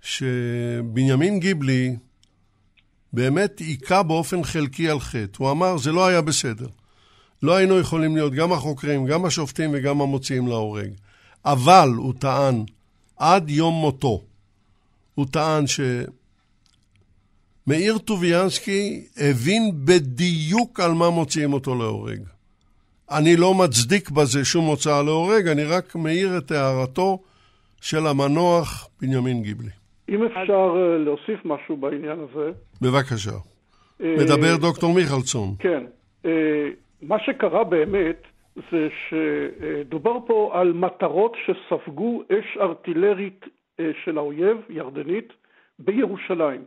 [0.01, 1.95] שבנימין גיבלי
[3.13, 5.37] באמת היכה באופן חלקי על חטא.
[5.37, 6.67] הוא אמר, זה לא היה בסדר.
[7.43, 10.89] לא היינו יכולים להיות גם החוקרים, גם השופטים וגם המוציאים להורג.
[11.51, 12.55] אבל, הוא טען,
[13.17, 14.21] עד יום מותו,
[15.15, 15.63] הוא טען
[17.67, 22.19] שמאיר טוביאנסקי הבין בדיוק על מה מוציאים אותו להורג.
[23.11, 27.19] אני לא מצדיק בזה שום הוצאה להורג, אני רק מעיר את הערתו
[27.81, 29.69] של המנוח בנימין גיבלי.
[30.09, 32.51] אם אפשר אה, להוסיף משהו בעניין הזה.
[32.81, 33.31] בבקשה.
[34.01, 35.55] אה, מדבר דוקטור מיכלסון.
[35.59, 35.83] כן.
[36.25, 36.31] אה,
[37.01, 38.21] מה שקרה באמת
[38.71, 43.45] זה שדובר פה על מטרות שספגו אש ארטילרית
[43.79, 45.33] אה, של האויב, ירדנית,
[45.79, 46.61] בירושלים.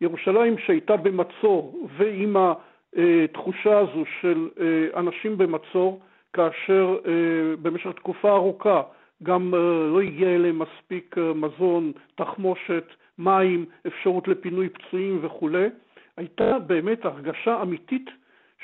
[0.00, 6.00] ירושלים שהייתה במצור, ועם התחושה הזו של אה, אנשים במצור,
[6.32, 8.82] כאשר אה, במשך תקופה ארוכה
[9.22, 9.54] גם
[9.92, 12.84] לא הגיע אליהם מספיק מזון, תחמושת,
[13.18, 15.68] מים, אפשרות לפינוי פצועים וכולי,
[16.16, 18.10] הייתה באמת הרגשה אמיתית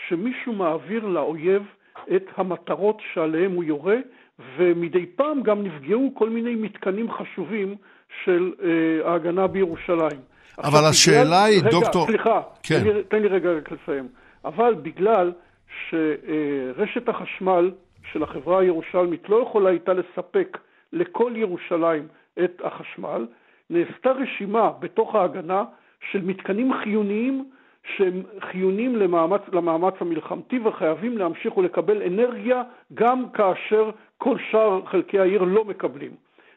[0.08, 1.62] שמישהו מעביר לאויב
[2.16, 3.96] את המטרות שעליהם הוא יורה,
[4.56, 7.74] ומדי פעם גם נפגעו כל מיני מתקנים חשובים
[8.24, 10.20] של אה, ההגנה בירושלים.
[10.58, 12.80] אבל השאלה בגלל- היא, רגע, דוקטור- סליחה, כן.
[12.80, 14.08] תן, לי, תן לי רגע רק לסיים.
[14.44, 15.32] אבל בגלל
[15.90, 17.70] שרשת החשמל
[18.12, 20.58] של החברה הירושלמית לא יכולה הייתה לספק
[20.92, 22.06] לכל ירושלים
[22.44, 23.26] את החשמל,
[23.70, 25.64] נעשתה רשימה בתוך ההגנה
[26.12, 27.44] של מתקנים חיוניים
[27.96, 32.62] שהם חיוניים למאמץ, למאמץ המלחמתי וחייבים להמשיך ולקבל אנרגיה
[32.94, 36.10] גם כאשר כל שאר חלקי העיר לא מקבלים.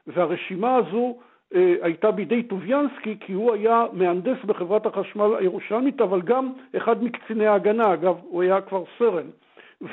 [0.07, 1.17] והרשימה הזו
[1.55, 7.47] אה, הייתה בידי טוביאנסקי כי הוא היה מהנדס בחברת החשמל הירושלמית אבל גם אחד מקציני
[7.47, 9.27] ההגנה, אגב הוא היה כבר סרן.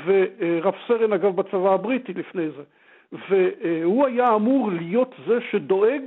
[0.05, 2.63] ורב סרן אגב בצבא הבריטי לפני זה.
[3.29, 6.03] והוא היה אמור להיות זה שדואג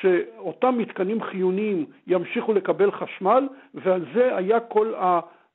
[0.00, 4.94] שאותם מתקנים חיוניים ימשיכו לקבל חשמל ועל זה היה כל.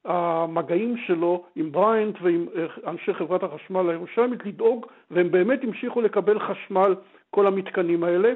[0.06, 6.40] המגעים שלו עם בריינט ועם אה, אנשי חברת החשמל הירושלמית לדאוג והם באמת המשיכו לקבל
[6.40, 6.96] חשמל
[7.30, 8.34] כל המתקנים האלה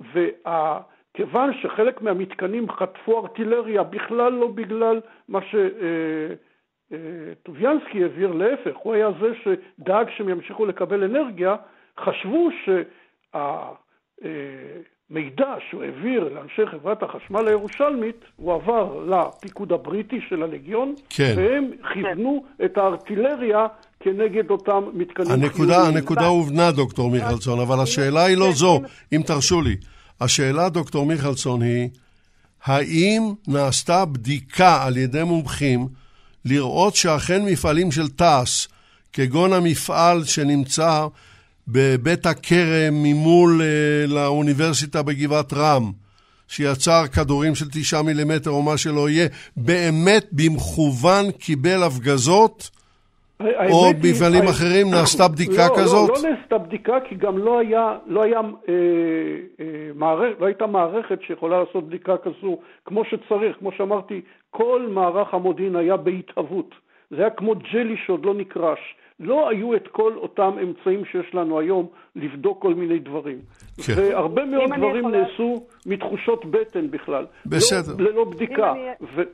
[0.00, 5.40] וכיוון שחלק מהמתקנים חטפו ארטילריה בכלל לא בגלל מה
[6.92, 11.56] שטוביאנסקי העביר, להפך, הוא היה זה שדאג שהם ימשיכו לקבל אנרגיה,
[12.00, 12.48] חשבו
[15.10, 21.34] שהמידע שהוא העביר לאנשי חברת החשמל הירושלמית הוא עבר לפיקוד הבריטי של הלגיון כן.
[21.36, 23.66] והם כיוונו את הארטילריה
[24.00, 25.96] כנגד אותם מתקנים הנקודה, חיוניים.
[25.96, 28.80] הנקודה הובנה, דוקטור מיכלסון, אבל השאלה היא לא זו,
[29.12, 29.76] אם תרשו לי.
[30.20, 31.88] השאלה, דוקטור מיכלסון, היא,
[32.64, 35.88] האם נעשתה בדיקה על ידי מומחים
[36.44, 38.66] לראות שאכן מפעלים של תעש,
[39.12, 41.06] כגון המפעל שנמצא
[41.68, 45.92] בבית הכרם ממול אה, לאוניברסיטה בגבעת רם,
[46.48, 52.70] שיצר כדורים של תשעה מילימטר או מה שלא יהיה, באמת במכוון קיבל הפגזות?
[53.70, 56.08] או במפעלים הא- אחרים נעשתה בדיקה לא, כזאת?
[56.08, 58.74] לא, לא נעשתה בדיקה כי גם לא, היה, לא, היה, אה,
[59.60, 63.56] אה, מערכ, לא הייתה מערכת שיכולה לעשות בדיקה כזו כמו שצריך.
[63.58, 66.74] כמו שאמרתי, כל מערך המודיעין היה בהתהוות.
[67.10, 68.78] זה היה כמו ג'לי שעוד לא נקרש.
[69.22, 73.38] לא היו את כל אותם אמצעים שיש לנו היום לבדוק כל מיני דברים.
[73.86, 73.92] כן.
[73.96, 77.26] והרבה מאוד אני דברים יכולה- נעשו מתחושות בטן בכלל.
[77.46, 77.92] בסדר.
[78.04, 78.72] לא, ללא בדיקה.
[78.72, 78.88] אם אני-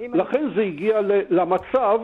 [0.07, 2.01] אם ולכן זה הגיע ל- למצב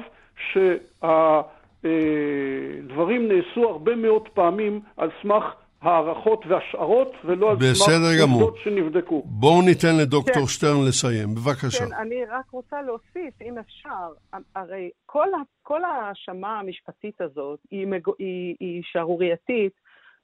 [1.83, 5.45] שהדברים נעשו הרבה מאוד פעמים על סמך
[5.85, 8.43] הערכות והשערות, ולא על סמך בסדר גמור.
[8.43, 9.23] עובדות שנבדקו.
[9.27, 10.47] בואו ניתן לדוקטור כן.
[10.47, 11.87] שטרן לסיים, בבקשה.
[11.87, 15.29] כן, אני רק רוצה להוסיף, אם אפשר, הרי כל,
[15.63, 18.09] כל ההאשמה המשפטית הזאת היא, מג...
[18.19, 19.73] היא, היא שערורייתית,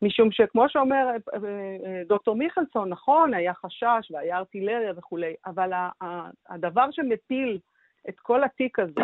[0.02, 5.70] משום שכמו שאומר אה, אה, דוקטור מיכלסון, נכון, היה חשש והיה ארטילריה וכולי, אבל
[6.48, 7.58] הדבר שמפיל
[8.08, 9.00] את כל התיק הזה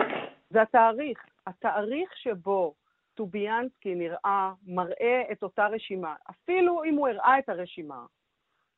[0.51, 1.19] זה התאריך.
[1.47, 2.75] התאריך שבו
[3.17, 8.07] טוביאנסקי נראה, מראה את אותה רשימה, אפילו אם הוא הראה את הרשימה,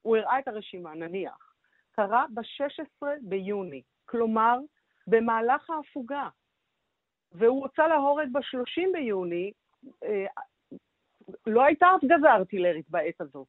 [0.02, 1.54] הוא הראה את הרשימה, נניח.
[1.90, 4.58] קרה ב-16 ביוני, כלומר,
[5.06, 6.28] במהלך ההפוגה.
[7.32, 9.52] והוא הוצא להורג ב-30 ביוני,
[10.04, 10.26] אה,
[11.46, 13.48] לא הייתה הפגזה ארטילרית בעת הזאת.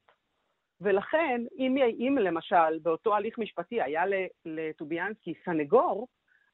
[0.82, 4.04] ולכן, אם, אם למשל באותו הליך משפטי היה
[4.46, 6.08] לטוביאנסקי סנגור,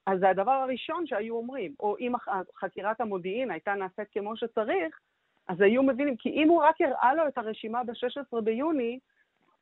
[0.05, 1.75] אז זה הדבר הראשון שהיו אומרים.
[1.79, 2.13] או אם
[2.59, 4.99] חקירת המודיעין הייתה נעשית כמו שצריך,
[5.47, 8.99] אז היו מבינים, כי אם הוא רק הראה לו את הרשימה ב-16 ביוני,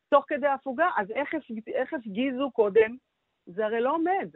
[0.09, 1.33] תוך כדי הפוגה, אז איך,
[1.67, 2.95] איך הפגיזו קודם?
[3.45, 4.29] זה הרי לא עומד.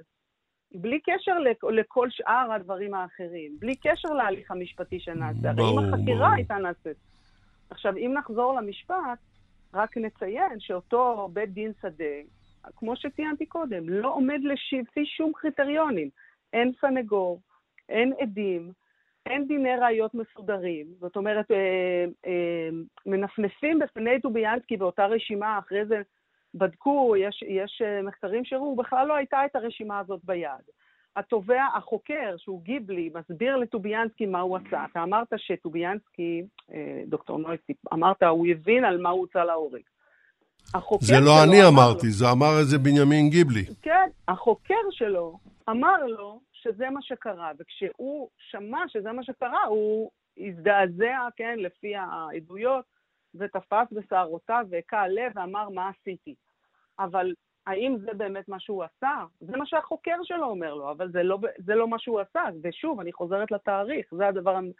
[0.71, 5.49] בלי קשר לכ- לכל שאר הדברים האחרים, בלי קשר להליך המשפטי שנעשה.
[5.49, 6.33] הרי אם החקירה.
[6.33, 6.97] הייתה נעשית.
[7.69, 9.19] עכשיו, אם נחזור למשפט,
[9.73, 12.05] רק נציין שאותו בית דין שדה,
[12.75, 16.09] כמו שציינתי קודם, לא עומד לפי שום קריטריונים.
[16.53, 17.41] אין סנגור,
[17.89, 18.71] אין עדים,
[19.25, 20.87] אין דיני ראיות מסודרים.
[20.99, 22.69] זאת אומרת, אה, אה,
[23.05, 26.01] מנפנפים בפני טוביאנסקי באותה רשימה, אחרי זה
[26.53, 30.63] בדקו, יש, יש אה, מחקרים שהראו, בכלל לא הייתה את הרשימה הזאת ביד.
[31.15, 34.85] התובע, החוקר, שהוא גיבלי, מסביר לטוביאנסקי מה הוא עשה.
[34.91, 36.43] אתה אמרת שטוביאנסקי,
[36.73, 39.81] אה, דוקטור נויסיק, אמרת, הוא הבין על מה הוא הוצא להורג.
[40.73, 43.65] החוקר זה לא אני אמר אמרתי, לו- זה אמר את זה בנימין גיבלי.
[43.81, 45.37] כן, החוקר שלו
[45.69, 52.85] אמר לו שזה מה שקרה, וכשהוא שמע שזה מה שקרה, הוא הזדעזע, כן, לפי העדויות,
[53.35, 56.35] ותפס בשערותיו והכה לב ואמר, מה עשיתי?
[56.99, 57.33] אבל
[57.67, 59.15] האם זה באמת מה שהוא עשה?
[59.39, 62.43] זה מה שהחוקר שלו אומר לו, אבל זה לא, זה לא מה שהוא עשה.
[62.63, 64.71] ושוב, אני חוזרת לתאריך, זה הדבר המ-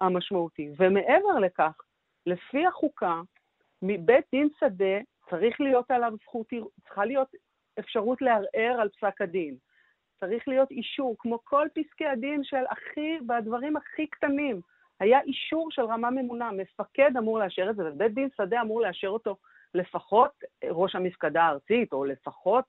[0.00, 0.68] המשמעותי.
[0.78, 1.72] ומעבר לכך,
[2.26, 3.20] לפי החוקה,
[3.82, 4.98] מבית דין שדה
[5.30, 6.46] צריך להיות עליו זכות,
[6.84, 7.28] צריכה להיות
[7.78, 9.56] אפשרות לערער על פסק הדין.
[10.20, 14.60] צריך להיות אישור, כמו כל פסקי הדין של הכי, בדברים הכי קטנים.
[15.00, 19.08] היה אישור של רמה ממונה, מפקד אמור לאשר את זה, ובית דין שדה אמור לאשר
[19.08, 19.36] אותו
[19.74, 20.30] לפחות
[20.64, 22.64] ראש המפקדה הארצית, או לפחות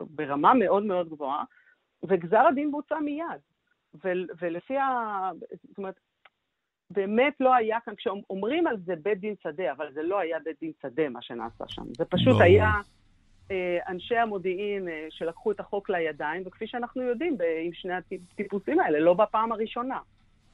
[0.00, 1.44] ברמה מאוד מאוד גבוהה,
[2.02, 3.40] וגזר הדין בוצע מיד.
[4.04, 5.30] ו- ולפי ה...
[5.68, 6.00] זאת אומרת,
[6.90, 10.56] באמת לא היה כאן, כשאומרים על זה בית דין שדה, אבל זה לא היה בית
[10.60, 11.82] דין שדה מה שנעשה שם.
[11.96, 12.42] זה פשוט ברור.
[12.42, 12.70] היה
[13.50, 17.36] אה, אנשי המודיעין אה, שלקחו את החוק לידיים, וכפי שאנחנו יודעים,
[17.66, 19.98] עם שני הטיפוסים האלה, לא בפעם הראשונה.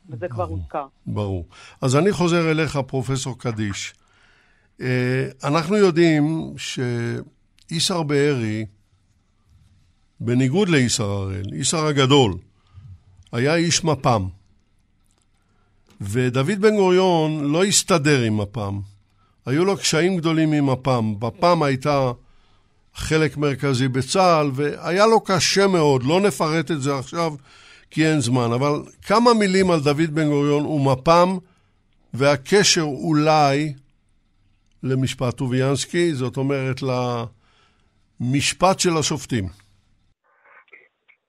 [0.08, 0.86] וזה כבר הוזכר.
[1.06, 1.46] ברור.
[1.82, 3.94] אז אני חוזר אליך, פרופסור קדיש.
[4.80, 8.66] אה, אנחנו יודעים שאיסר בארי,
[10.20, 12.32] בניגוד לאיסר הראל, איסר הגדול,
[13.32, 14.28] היה איש מפ"ם.
[16.00, 18.80] ודוד בן גוריון לא הסתדר עם מפ"ם.
[19.46, 21.14] היו לו קשיים גדולים עם מפ"ם.
[21.20, 22.12] מפ"ם הייתה
[22.94, 27.34] חלק מרכזי בצה"ל, והיה לו קשה מאוד, לא נפרט את זה עכשיו
[27.90, 31.38] כי אין זמן, אבל כמה מילים על דוד בן גוריון ומפ"ם
[32.14, 33.72] והקשר אולי
[34.82, 36.80] למשפט טוביאנסקי, זאת אומרת
[38.20, 39.63] למשפט של השופטים.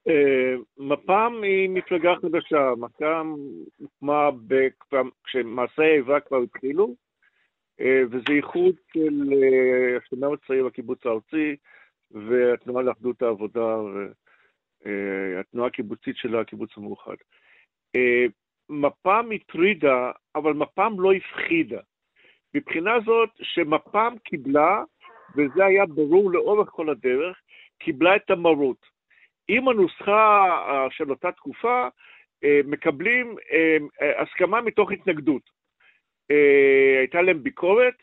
[0.08, 3.36] אה, מפ"ם היא מפלגה חדשה, מפ"ם
[3.78, 4.30] הוקמה
[5.24, 6.95] כשמעשי האיבה כבר התחילו,
[7.80, 11.56] אה, וזה איחוד של אה, השומר הצעיר בקיבוץ הארצי
[12.12, 13.78] והתנועה לאחדות העבודה
[14.86, 17.16] והתנועה הקיבוצית של הקיבוץ המאוחד.
[18.70, 21.80] מפ"ם הטרידה, אבל מפ"ם לא הפחידה.
[22.53, 24.84] מבחינה זאת שמפ"ם קיבלה,
[25.36, 27.38] וזה היה ברור לאורך כל הדרך,
[27.78, 28.94] קיבלה את המרות.
[29.47, 31.87] עם הנוסחה אה, של אותה תקופה,
[32.43, 35.55] אה, מקבלים אה, הסכמה מתוך התנגדות.
[36.99, 37.93] הייתה להם ביקורת,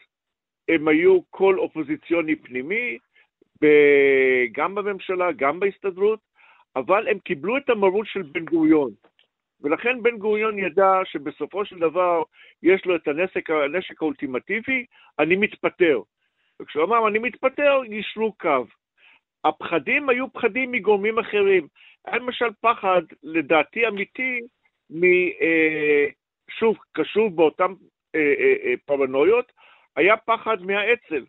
[0.68, 2.98] הם היו קול אופוזיציוני פנימי,
[4.52, 6.20] גם בממשלה, גם בהסתדרות,
[6.76, 8.90] אבל הם קיבלו את המרות של בן גוריון.
[9.60, 12.22] ולכן בן גוריון ידע שבסופו של דבר
[12.62, 14.86] יש לו את הנשק, הנשק האולטימטיבי,
[15.18, 16.00] אני מתפטר.
[16.60, 18.64] וכשהוא אמר אני מתפטר, יישרו קו.
[19.44, 21.66] הפחדים היו פחדים מגורמים אחרים.
[22.06, 24.40] היה למשל פחד, לדעתי אמיתי,
[24.90, 25.04] מ...
[25.40, 26.06] אה,
[26.50, 27.72] שוב, קשור באותן
[28.14, 29.52] אה, אה, פרנויות,
[29.96, 31.24] היה פחד מהאצ"ל,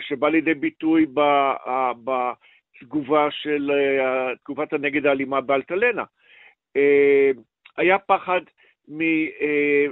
[0.00, 1.06] שבא לידי ביטוי
[2.04, 3.70] בתגובה של
[4.44, 6.04] תגובת הנגד האלימה באלטלנה.
[7.76, 8.40] היה פחד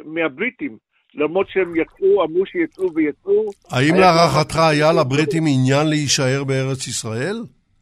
[0.04, 0.78] מהבריטים,
[1.16, 3.50] למרות שהם יצאו, אמרו שיצאו ויצאו.
[3.70, 7.36] האם להערכתך היה לבריטים עניין להישאר בארץ ישראל?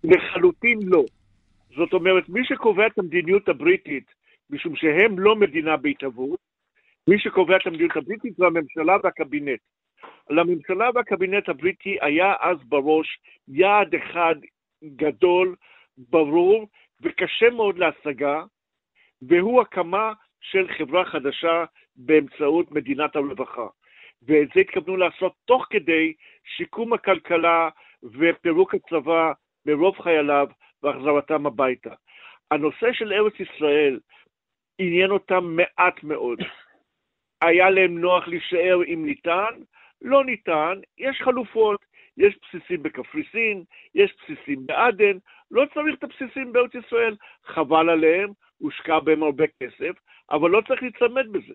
[0.05, 1.05] לחלוטין לא.
[1.77, 4.05] זאת אומרת, מי שקובע את המדיניות הבריטית,
[4.51, 6.39] משום שהם לא מדינה בהתהוות,
[7.09, 9.61] מי שקובע את המדיניות הבריטית זה הממשלה והקבינט.
[10.31, 13.07] לממשלה והקבינט הבריטי היה אז בראש
[13.49, 14.35] יעד אחד
[14.85, 15.55] גדול,
[15.99, 16.69] ברור
[17.03, 18.43] וקשה מאוד להשגה,
[19.23, 21.65] והוא הקמה של חברה חדשה
[21.97, 23.67] באמצעות מדינת הרווחה.
[24.23, 26.13] ואת זה התכוונו לעשות תוך כדי
[26.57, 27.69] שיקום הכלכלה
[28.03, 29.33] ופירוק הצבא
[29.67, 30.47] מרוב חייליו
[30.83, 31.95] והחזרתם הביתה.
[32.51, 34.01] הנושא של ארץ ישראל
[34.79, 36.39] עניין אותם מעט מאוד.
[37.45, 39.61] היה להם נוח להישאר אם ניתן,
[40.03, 41.85] לא ניתן, יש חלופות.
[42.17, 43.65] יש בסיסים בקפריסין,
[43.95, 45.19] יש בסיסים בעדן,
[45.51, 49.99] לא צריך את הבסיסים בארץ ישראל, חבל עליהם, הושקע בהם הרבה כסף,
[50.31, 51.55] אבל לא צריך להיצמד בזה.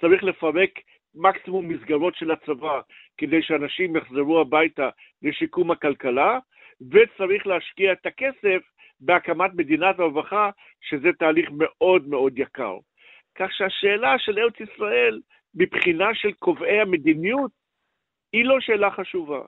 [0.00, 0.70] צריך לפרק
[1.14, 2.80] מקסימום מסגרות של הצבא
[3.18, 4.88] כדי שאנשים יחזרו הביתה
[5.22, 6.38] לשיקום הכלכלה,
[6.90, 8.62] וצריך להשקיע את הכסף
[9.00, 12.76] בהקמת מדינת הרווחה, שזה תהליך מאוד מאוד יקר.
[13.34, 15.20] כך שהשאלה של ארץ ישראל,
[15.54, 17.50] מבחינה של קובעי המדיניות,
[18.32, 19.40] היא לא שאלה חשובה.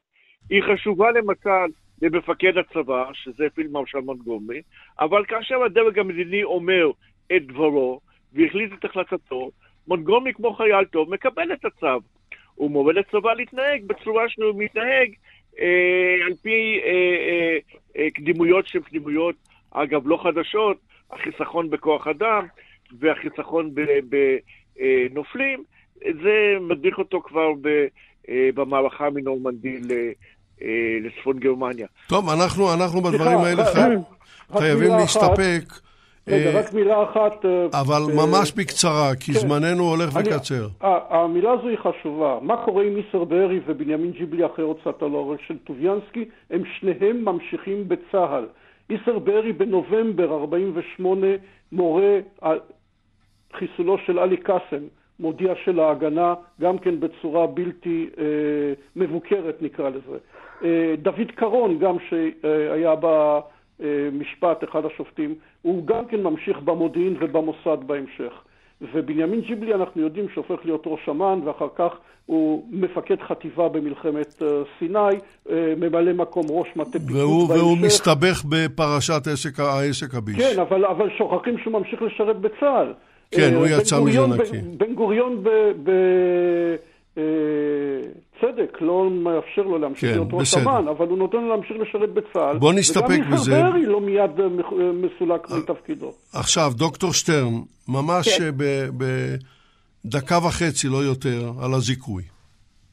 [0.50, 1.72] היא חשובה למשל
[2.02, 4.62] למפקד הצבא, שזה פיל מרשל מונגומי,
[5.00, 6.90] אבל כאשר הדרג המדיני אומר
[7.36, 8.00] את דברו
[8.32, 9.50] והחליט את החלטתו,
[9.88, 12.00] מונגומי כמו חייל טוב מקבל את הצו.
[12.54, 15.10] הוא מורה לצבא להתנהג בצורה שהוא מתנהג
[15.60, 17.58] אה, על פי אה, אה,
[17.96, 19.34] אה, קדימויות שהן קדימויות,
[19.70, 20.76] אגב, לא חדשות,
[21.10, 22.46] החיסכון בכוח אדם
[22.98, 23.70] והחיסכון
[24.74, 25.64] בנופלים,
[26.22, 27.68] זה מדריך אותו כבר ב,
[28.28, 29.78] אה, במערכה מנורמנדי
[30.62, 30.68] אה,
[31.00, 31.86] לצפון גרמניה.
[32.08, 33.80] טוב, אנחנו, אנחנו בדברים האלה חי...
[34.58, 35.91] חייבים להסתפק.
[36.28, 37.44] רגע, אה, רק מילה אחת.
[37.44, 39.38] אה, אבל אה, ממש בקצרה, כי כן.
[39.38, 40.66] זמננו הולך וקצר.
[40.80, 42.38] המילה הזו היא חשובה.
[42.42, 46.24] מה קורה עם איסר בארי ובנימין ג'יבלי אחרי הוצאת הלאורל של טוביאנסקי?
[46.50, 48.46] הם שניהם ממשיכים בצה"ל.
[48.90, 51.26] איסר בארי בנובמבר 48
[51.72, 52.60] מורה על
[53.58, 54.84] חיסולו של עלי קאסם,
[55.20, 58.24] מודיע של ההגנה, גם כן בצורה בלתי אה,
[58.96, 60.18] מבוקרת נקרא לזה.
[60.64, 62.94] אה, דוד קרון, גם שהיה
[63.82, 68.32] במשפט, אחד השופטים, הוא גם כן ממשיך במודיעין ובמוסד בהמשך.
[68.94, 71.92] ובנימין ג'יבלי אנחנו יודעים שהופך להיות ראש אמ"ן ואחר כך
[72.26, 74.98] הוא מפקד חטיבה במלחמת אה, סיני,
[75.50, 77.62] אה, ממלא מקום ראש מטה פיקוד והוא, בהמשך.
[77.62, 80.36] והוא מסתבך בפרשת עסק, העסק הביש.
[80.36, 82.92] כן, אבל, אבל שוכחים שהוא ממשיך לשרת בצה"ל.
[83.30, 84.58] כן, הוא אה, יצא בן מזה גוריון נקי.
[84.58, 85.44] ב- בן גוריון
[87.16, 90.54] בצדק לא מאפשר לו להמשיך כן, להיות ראש.
[90.54, 92.58] אמ"ן, אבל הוא נותן לו להמשיך לשרת בצה"ל.
[92.58, 93.50] בוא נסתפק וגם בזה.
[93.56, 96.12] מיכאל ברי לא מיד אה, אה, מסולק מתפקידו.
[96.34, 97.52] עכשיו, דוקטור שטרן,
[97.88, 98.50] ממש כן.
[100.04, 102.22] בדקה וחצי, לא יותר, על הזיכוי.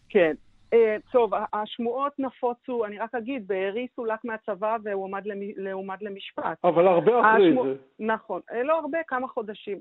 [0.09, 0.33] כן.
[0.73, 6.57] אה, טוב, השמועות נפוצו, אני רק אגיד, בארי סולק מהצבא והועמד למ- הועמד למשפט.
[6.63, 7.73] אבל הרבה אחרי השמו- זה.
[7.99, 9.77] נכון, אה, לא הרבה, כמה חודשים.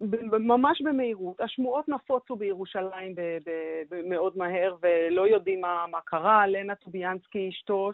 [0.00, 1.40] ממש במהירות.
[1.40, 3.14] השמועות נפוצו בירושלים
[4.04, 6.46] מאוד מהר, ולא יודעים מה, מה קרה.
[6.46, 7.90] לנה טוביאנסקי, אשתו,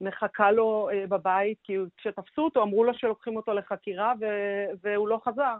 [0.00, 4.12] מחכה לו אה, בבית, כי כשתפסו אותו אמרו לו שלוקחים אותו לחקירה,
[4.82, 5.56] והוא לא חזר.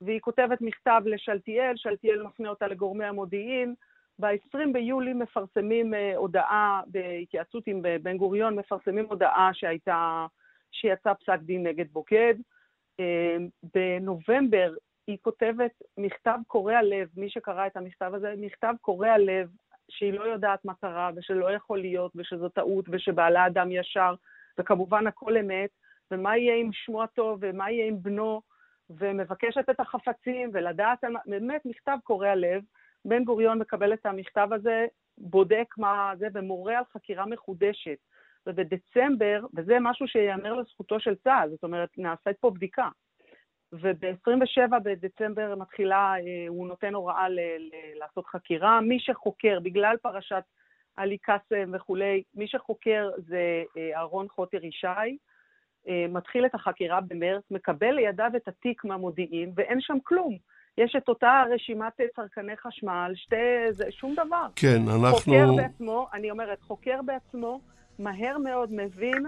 [0.00, 3.74] והיא כותבת מכתב לשלטיאל, שלטיאל מפנה אותה לגורמי המודיעין.
[4.18, 10.26] ב-20 ביולי מפרסמים אה, הודעה, בהתייעצות עם אה, בן גוריון, מפרסמים הודעה שהייתה,
[10.72, 12.34] שיצא פסק דין נגד בוגד.
[13.74, 14.74] בנובמבר
[15.06, 19.50] היא כותבת מכתב קורע לב, מי שקרא את המכתב הזה, מכתב קורע לב,
[19.88, 24.14] שהיא לא יודעת מה קרה, ושלא יכול להיות, ושזו טעות, ושבעלה אדם ישר,
[24.58, 25.70] וכמובן הכל אמת,
[26.10, 28.42] ומה יהיה עם שמו הטוב, ומה יהיה עם בנו,
[28.90, 32.62] ומבקשת את החפצים, ולדעת באמת מכתב קורע לב.
[33.04, 34.86] בן גוריון מקבל את המכתב הזה,
[35.18, 37.98] בודק מה זה, ומורה על חקירה מחודשת.
[38.46, 42.88] ובדצמבר, וזה משהו שיאמר לזכותו של צה"ל, זאת אומרת, נעשית פה בדיקה.
[43.72, 48.80] וב-27 בדצמבר מתחילה, אה, הוא נותן הוראה ל- ל- לעשות חקירה.
[48.80, 50.44] מי שחוקר, בגלל פרשת
[50.96, 55.16] עלי קאסם וכולי, מי שחוקר זה אה, אהרון חוטר ישי,
[55.88, 60.36] אה, מתחיל את החקירה במרץ, מקבל לידיו את התיק מהמודיעין, ואין שם כלום.
[60.78, 63.36] יש את אותה רשימת צרכני חשמל, שתי...
[63.70, 64.46] זה, שום דבר.
[64.56, 65.16] כן, אנחנו...
[65.16, 67.60] חוקר בעצמו, אני אומרת, חוקר בעצמו
[67.98, 69.26] מהר מאוד מבין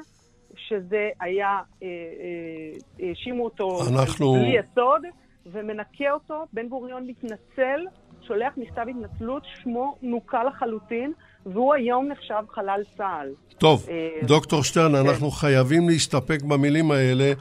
[0.57, 1.49] שזה היה,
[1.83, 5.03] אה, אה, האשימו אותו אנחנו- בלי יסוד,
[5.47, 6.47] ומנקה אותו.
[6.53, 7.81] בן גוריון מתנצל,
[8.27, 11.13] שולח מכתב התנצלות, שמו נוקה לחלוטין,
[11.47, 13.29] והוא היום נחשב חלל צה"ל.
[13.59, 17.33] טוב, אה, דוקטור שטרן, אנחנו חייבים להסתפק במילים האלה.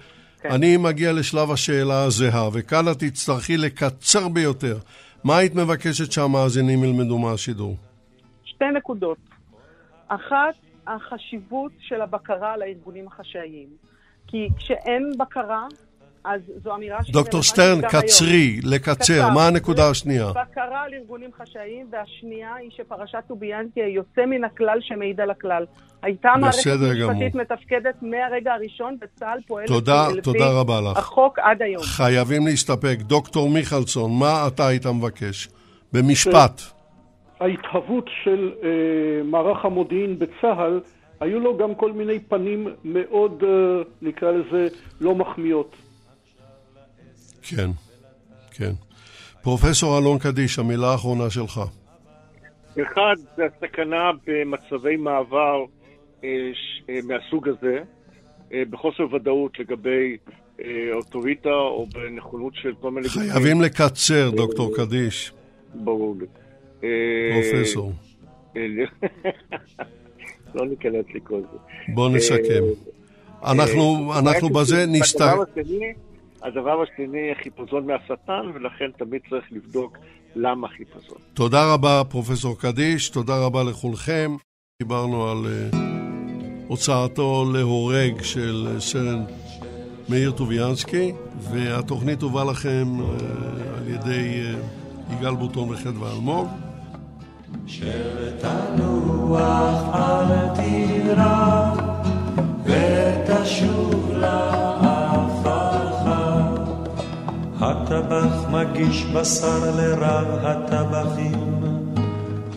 [0.41, 0.51] כן.
[0.51, 4.77] אני מגיע לשלב השאלה הזהה, וכאן את תצטרכי לקצר ביותר.
[5.23, 7.75] מה היית מבקשת שהמאזינים ילמדו מהשידור?
[8.45, 9.17] שתי נקודות.
[10.07, 10.55] אחת,
[10.87, 13.67] החשיבות של הבקרה על הארגונים החשאיים.
[14.27, 15.67] כי כשאין בקרה,
[16.25, 18.03] אז זו אמירה שהיא דוקטור שטרן, גם היום.
[18.03, 19.29] קצרי, לקצר, קצר.
[19.29, 20.31] מה הנקודה השנייה?
[20.31, 25.65] בקרה על ארגונים חשאיים, והשנייה היא שפרשת טוביאנסקי יוצא מן הכלל שמעיד על הכלל.
[26.01, 26.67] הייתה מערכת.
[26.67, 30.97] משפטית מתפקדת מהרגע הראשון, וצה"ל פועל תודה, תודה רבה לך.
[30.97, 31.83] החוק עד היום.
[31.83, 32.97] חייבים להסתפק.
[33.01, 35.49] דוקטור מיכלסון, מה אתה היית מבקש?
[35.93, 36.61] במשפט.
[37.43, 38.69] ההתהוות של אה,
[39.23, 40.79] מערך המודיעין בצה"ל,
[41.19, 43.49] היו לו גם כל מיני פנים מאוד, אה,
[44.01, 44.67] נקרא לזה,
[45.01, 45.75] לא מחמיאות.
[47.41, 47.69] כן,
[48.51, 48.71] כן.
[49.41, 51.61] פרופסור אלון קדיש, המילה האחרונה שלך.
[52.81, 55.63] אחד, זה הסכנה במצבי מעבר
[56.23, 57.79] אה, ש- אה, מהסוג הזה,
[58.53, 60.17] אה, בחוסר ודאות לגבי
[60.61, 63.09] אה, אוטוריטה או בנכונות של כל מיני...
[63.09, 65.31] חייבים לקצר, דוקטור קדיש,
[65.75, 66.25] ברור לי.
[66.83, 66.89] אה,
[67.33, 67.91] פרופסור.
[68.57, 68.61] אה,
[70.55, 71.57] לא ניכנס לכל זה.
[71.93, 72.63] בואו נסכם.
[73.45, 74.85] אנחנו אה, אנחנו רק בזה.
[74.85, 75.93] השני,
[76.43, 79.97] הדבר השני, חיפזון מהשטן, ולכן תמיד צריך לבדוק
[80.35, 81.17] למה חיפזון.
[81.33, 84.35] תודה רבה, פרופסור קדיש, תודה רבה לכולכם.
[84.81, 85.79] דיברנו על אה,
[86.67, 89.23] הוצאתו להורג של אה, סרן
[90.09, 91.11] מאיר טוביאנסקי,
[91.51, 93.05] והתוכנית הובאה לכם אה,
[93.77, 94.53] על ידי אה,
[95.17, 96.47] יגאל בוטון וחדווה אלמוג.
[97.67, 99.15] שתנוח
[99.93, 100.25] על
[100.55, 101.73] טירה
[102.63, 105.63] ותשוב לעפרך.
[107.61, 111.63] הטבח מגיש בשר לרב הטבחים,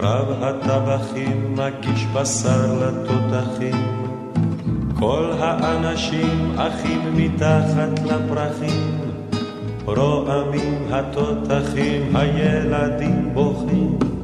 [0.00, 4.06] רב הטבחים מגיש בשר לתותחים.
[4.98, 9.00] כל האנשים אחים מתחת לפרחים,
[9.84, 14.15] רועמים התותחים, הילדים בוכים.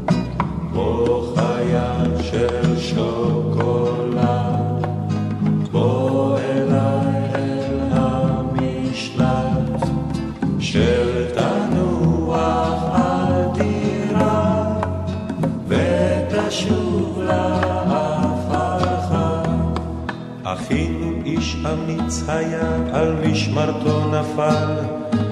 [21.73, 24.75] אמיץ היה, על משמרתו נפל,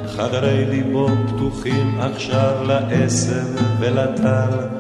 [0.07, 3.47] חדרי ליבו פתוחים עכשיו לעשב
[3.80, 4.80] ולטל.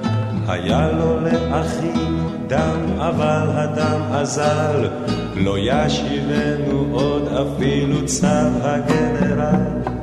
[0.50, 4.88] היה לו לאחים דם, אבל הדם אזל,
[5.36, 8.26] לא ישיבנו עוד אפילו צו
[8.62, 9.99] הגנרל.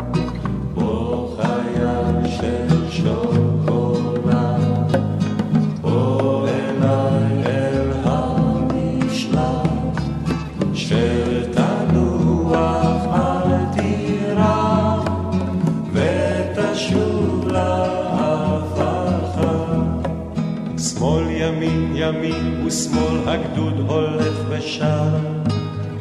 [22.78, 25.10] ושמאל הגדוד הולך ושר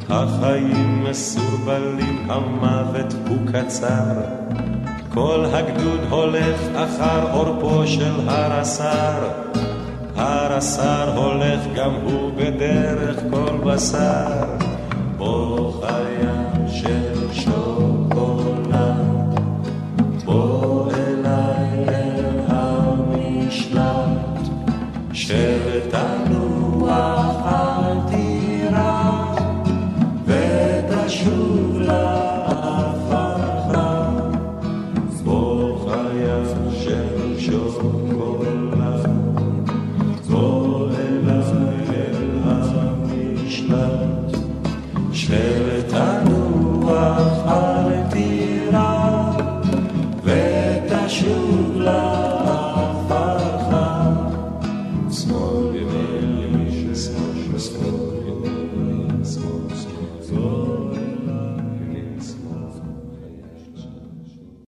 [0.08, 4.14] החיים מסורבלים המוות הוא קצר.
[5.14, 9.28] כל הגדוד הולך אחר עורפו של הר הסר
[10.16, 14.44] הר הסר הולך גם הוא בדרך כל בשר.
[15.16, 15.65] בוא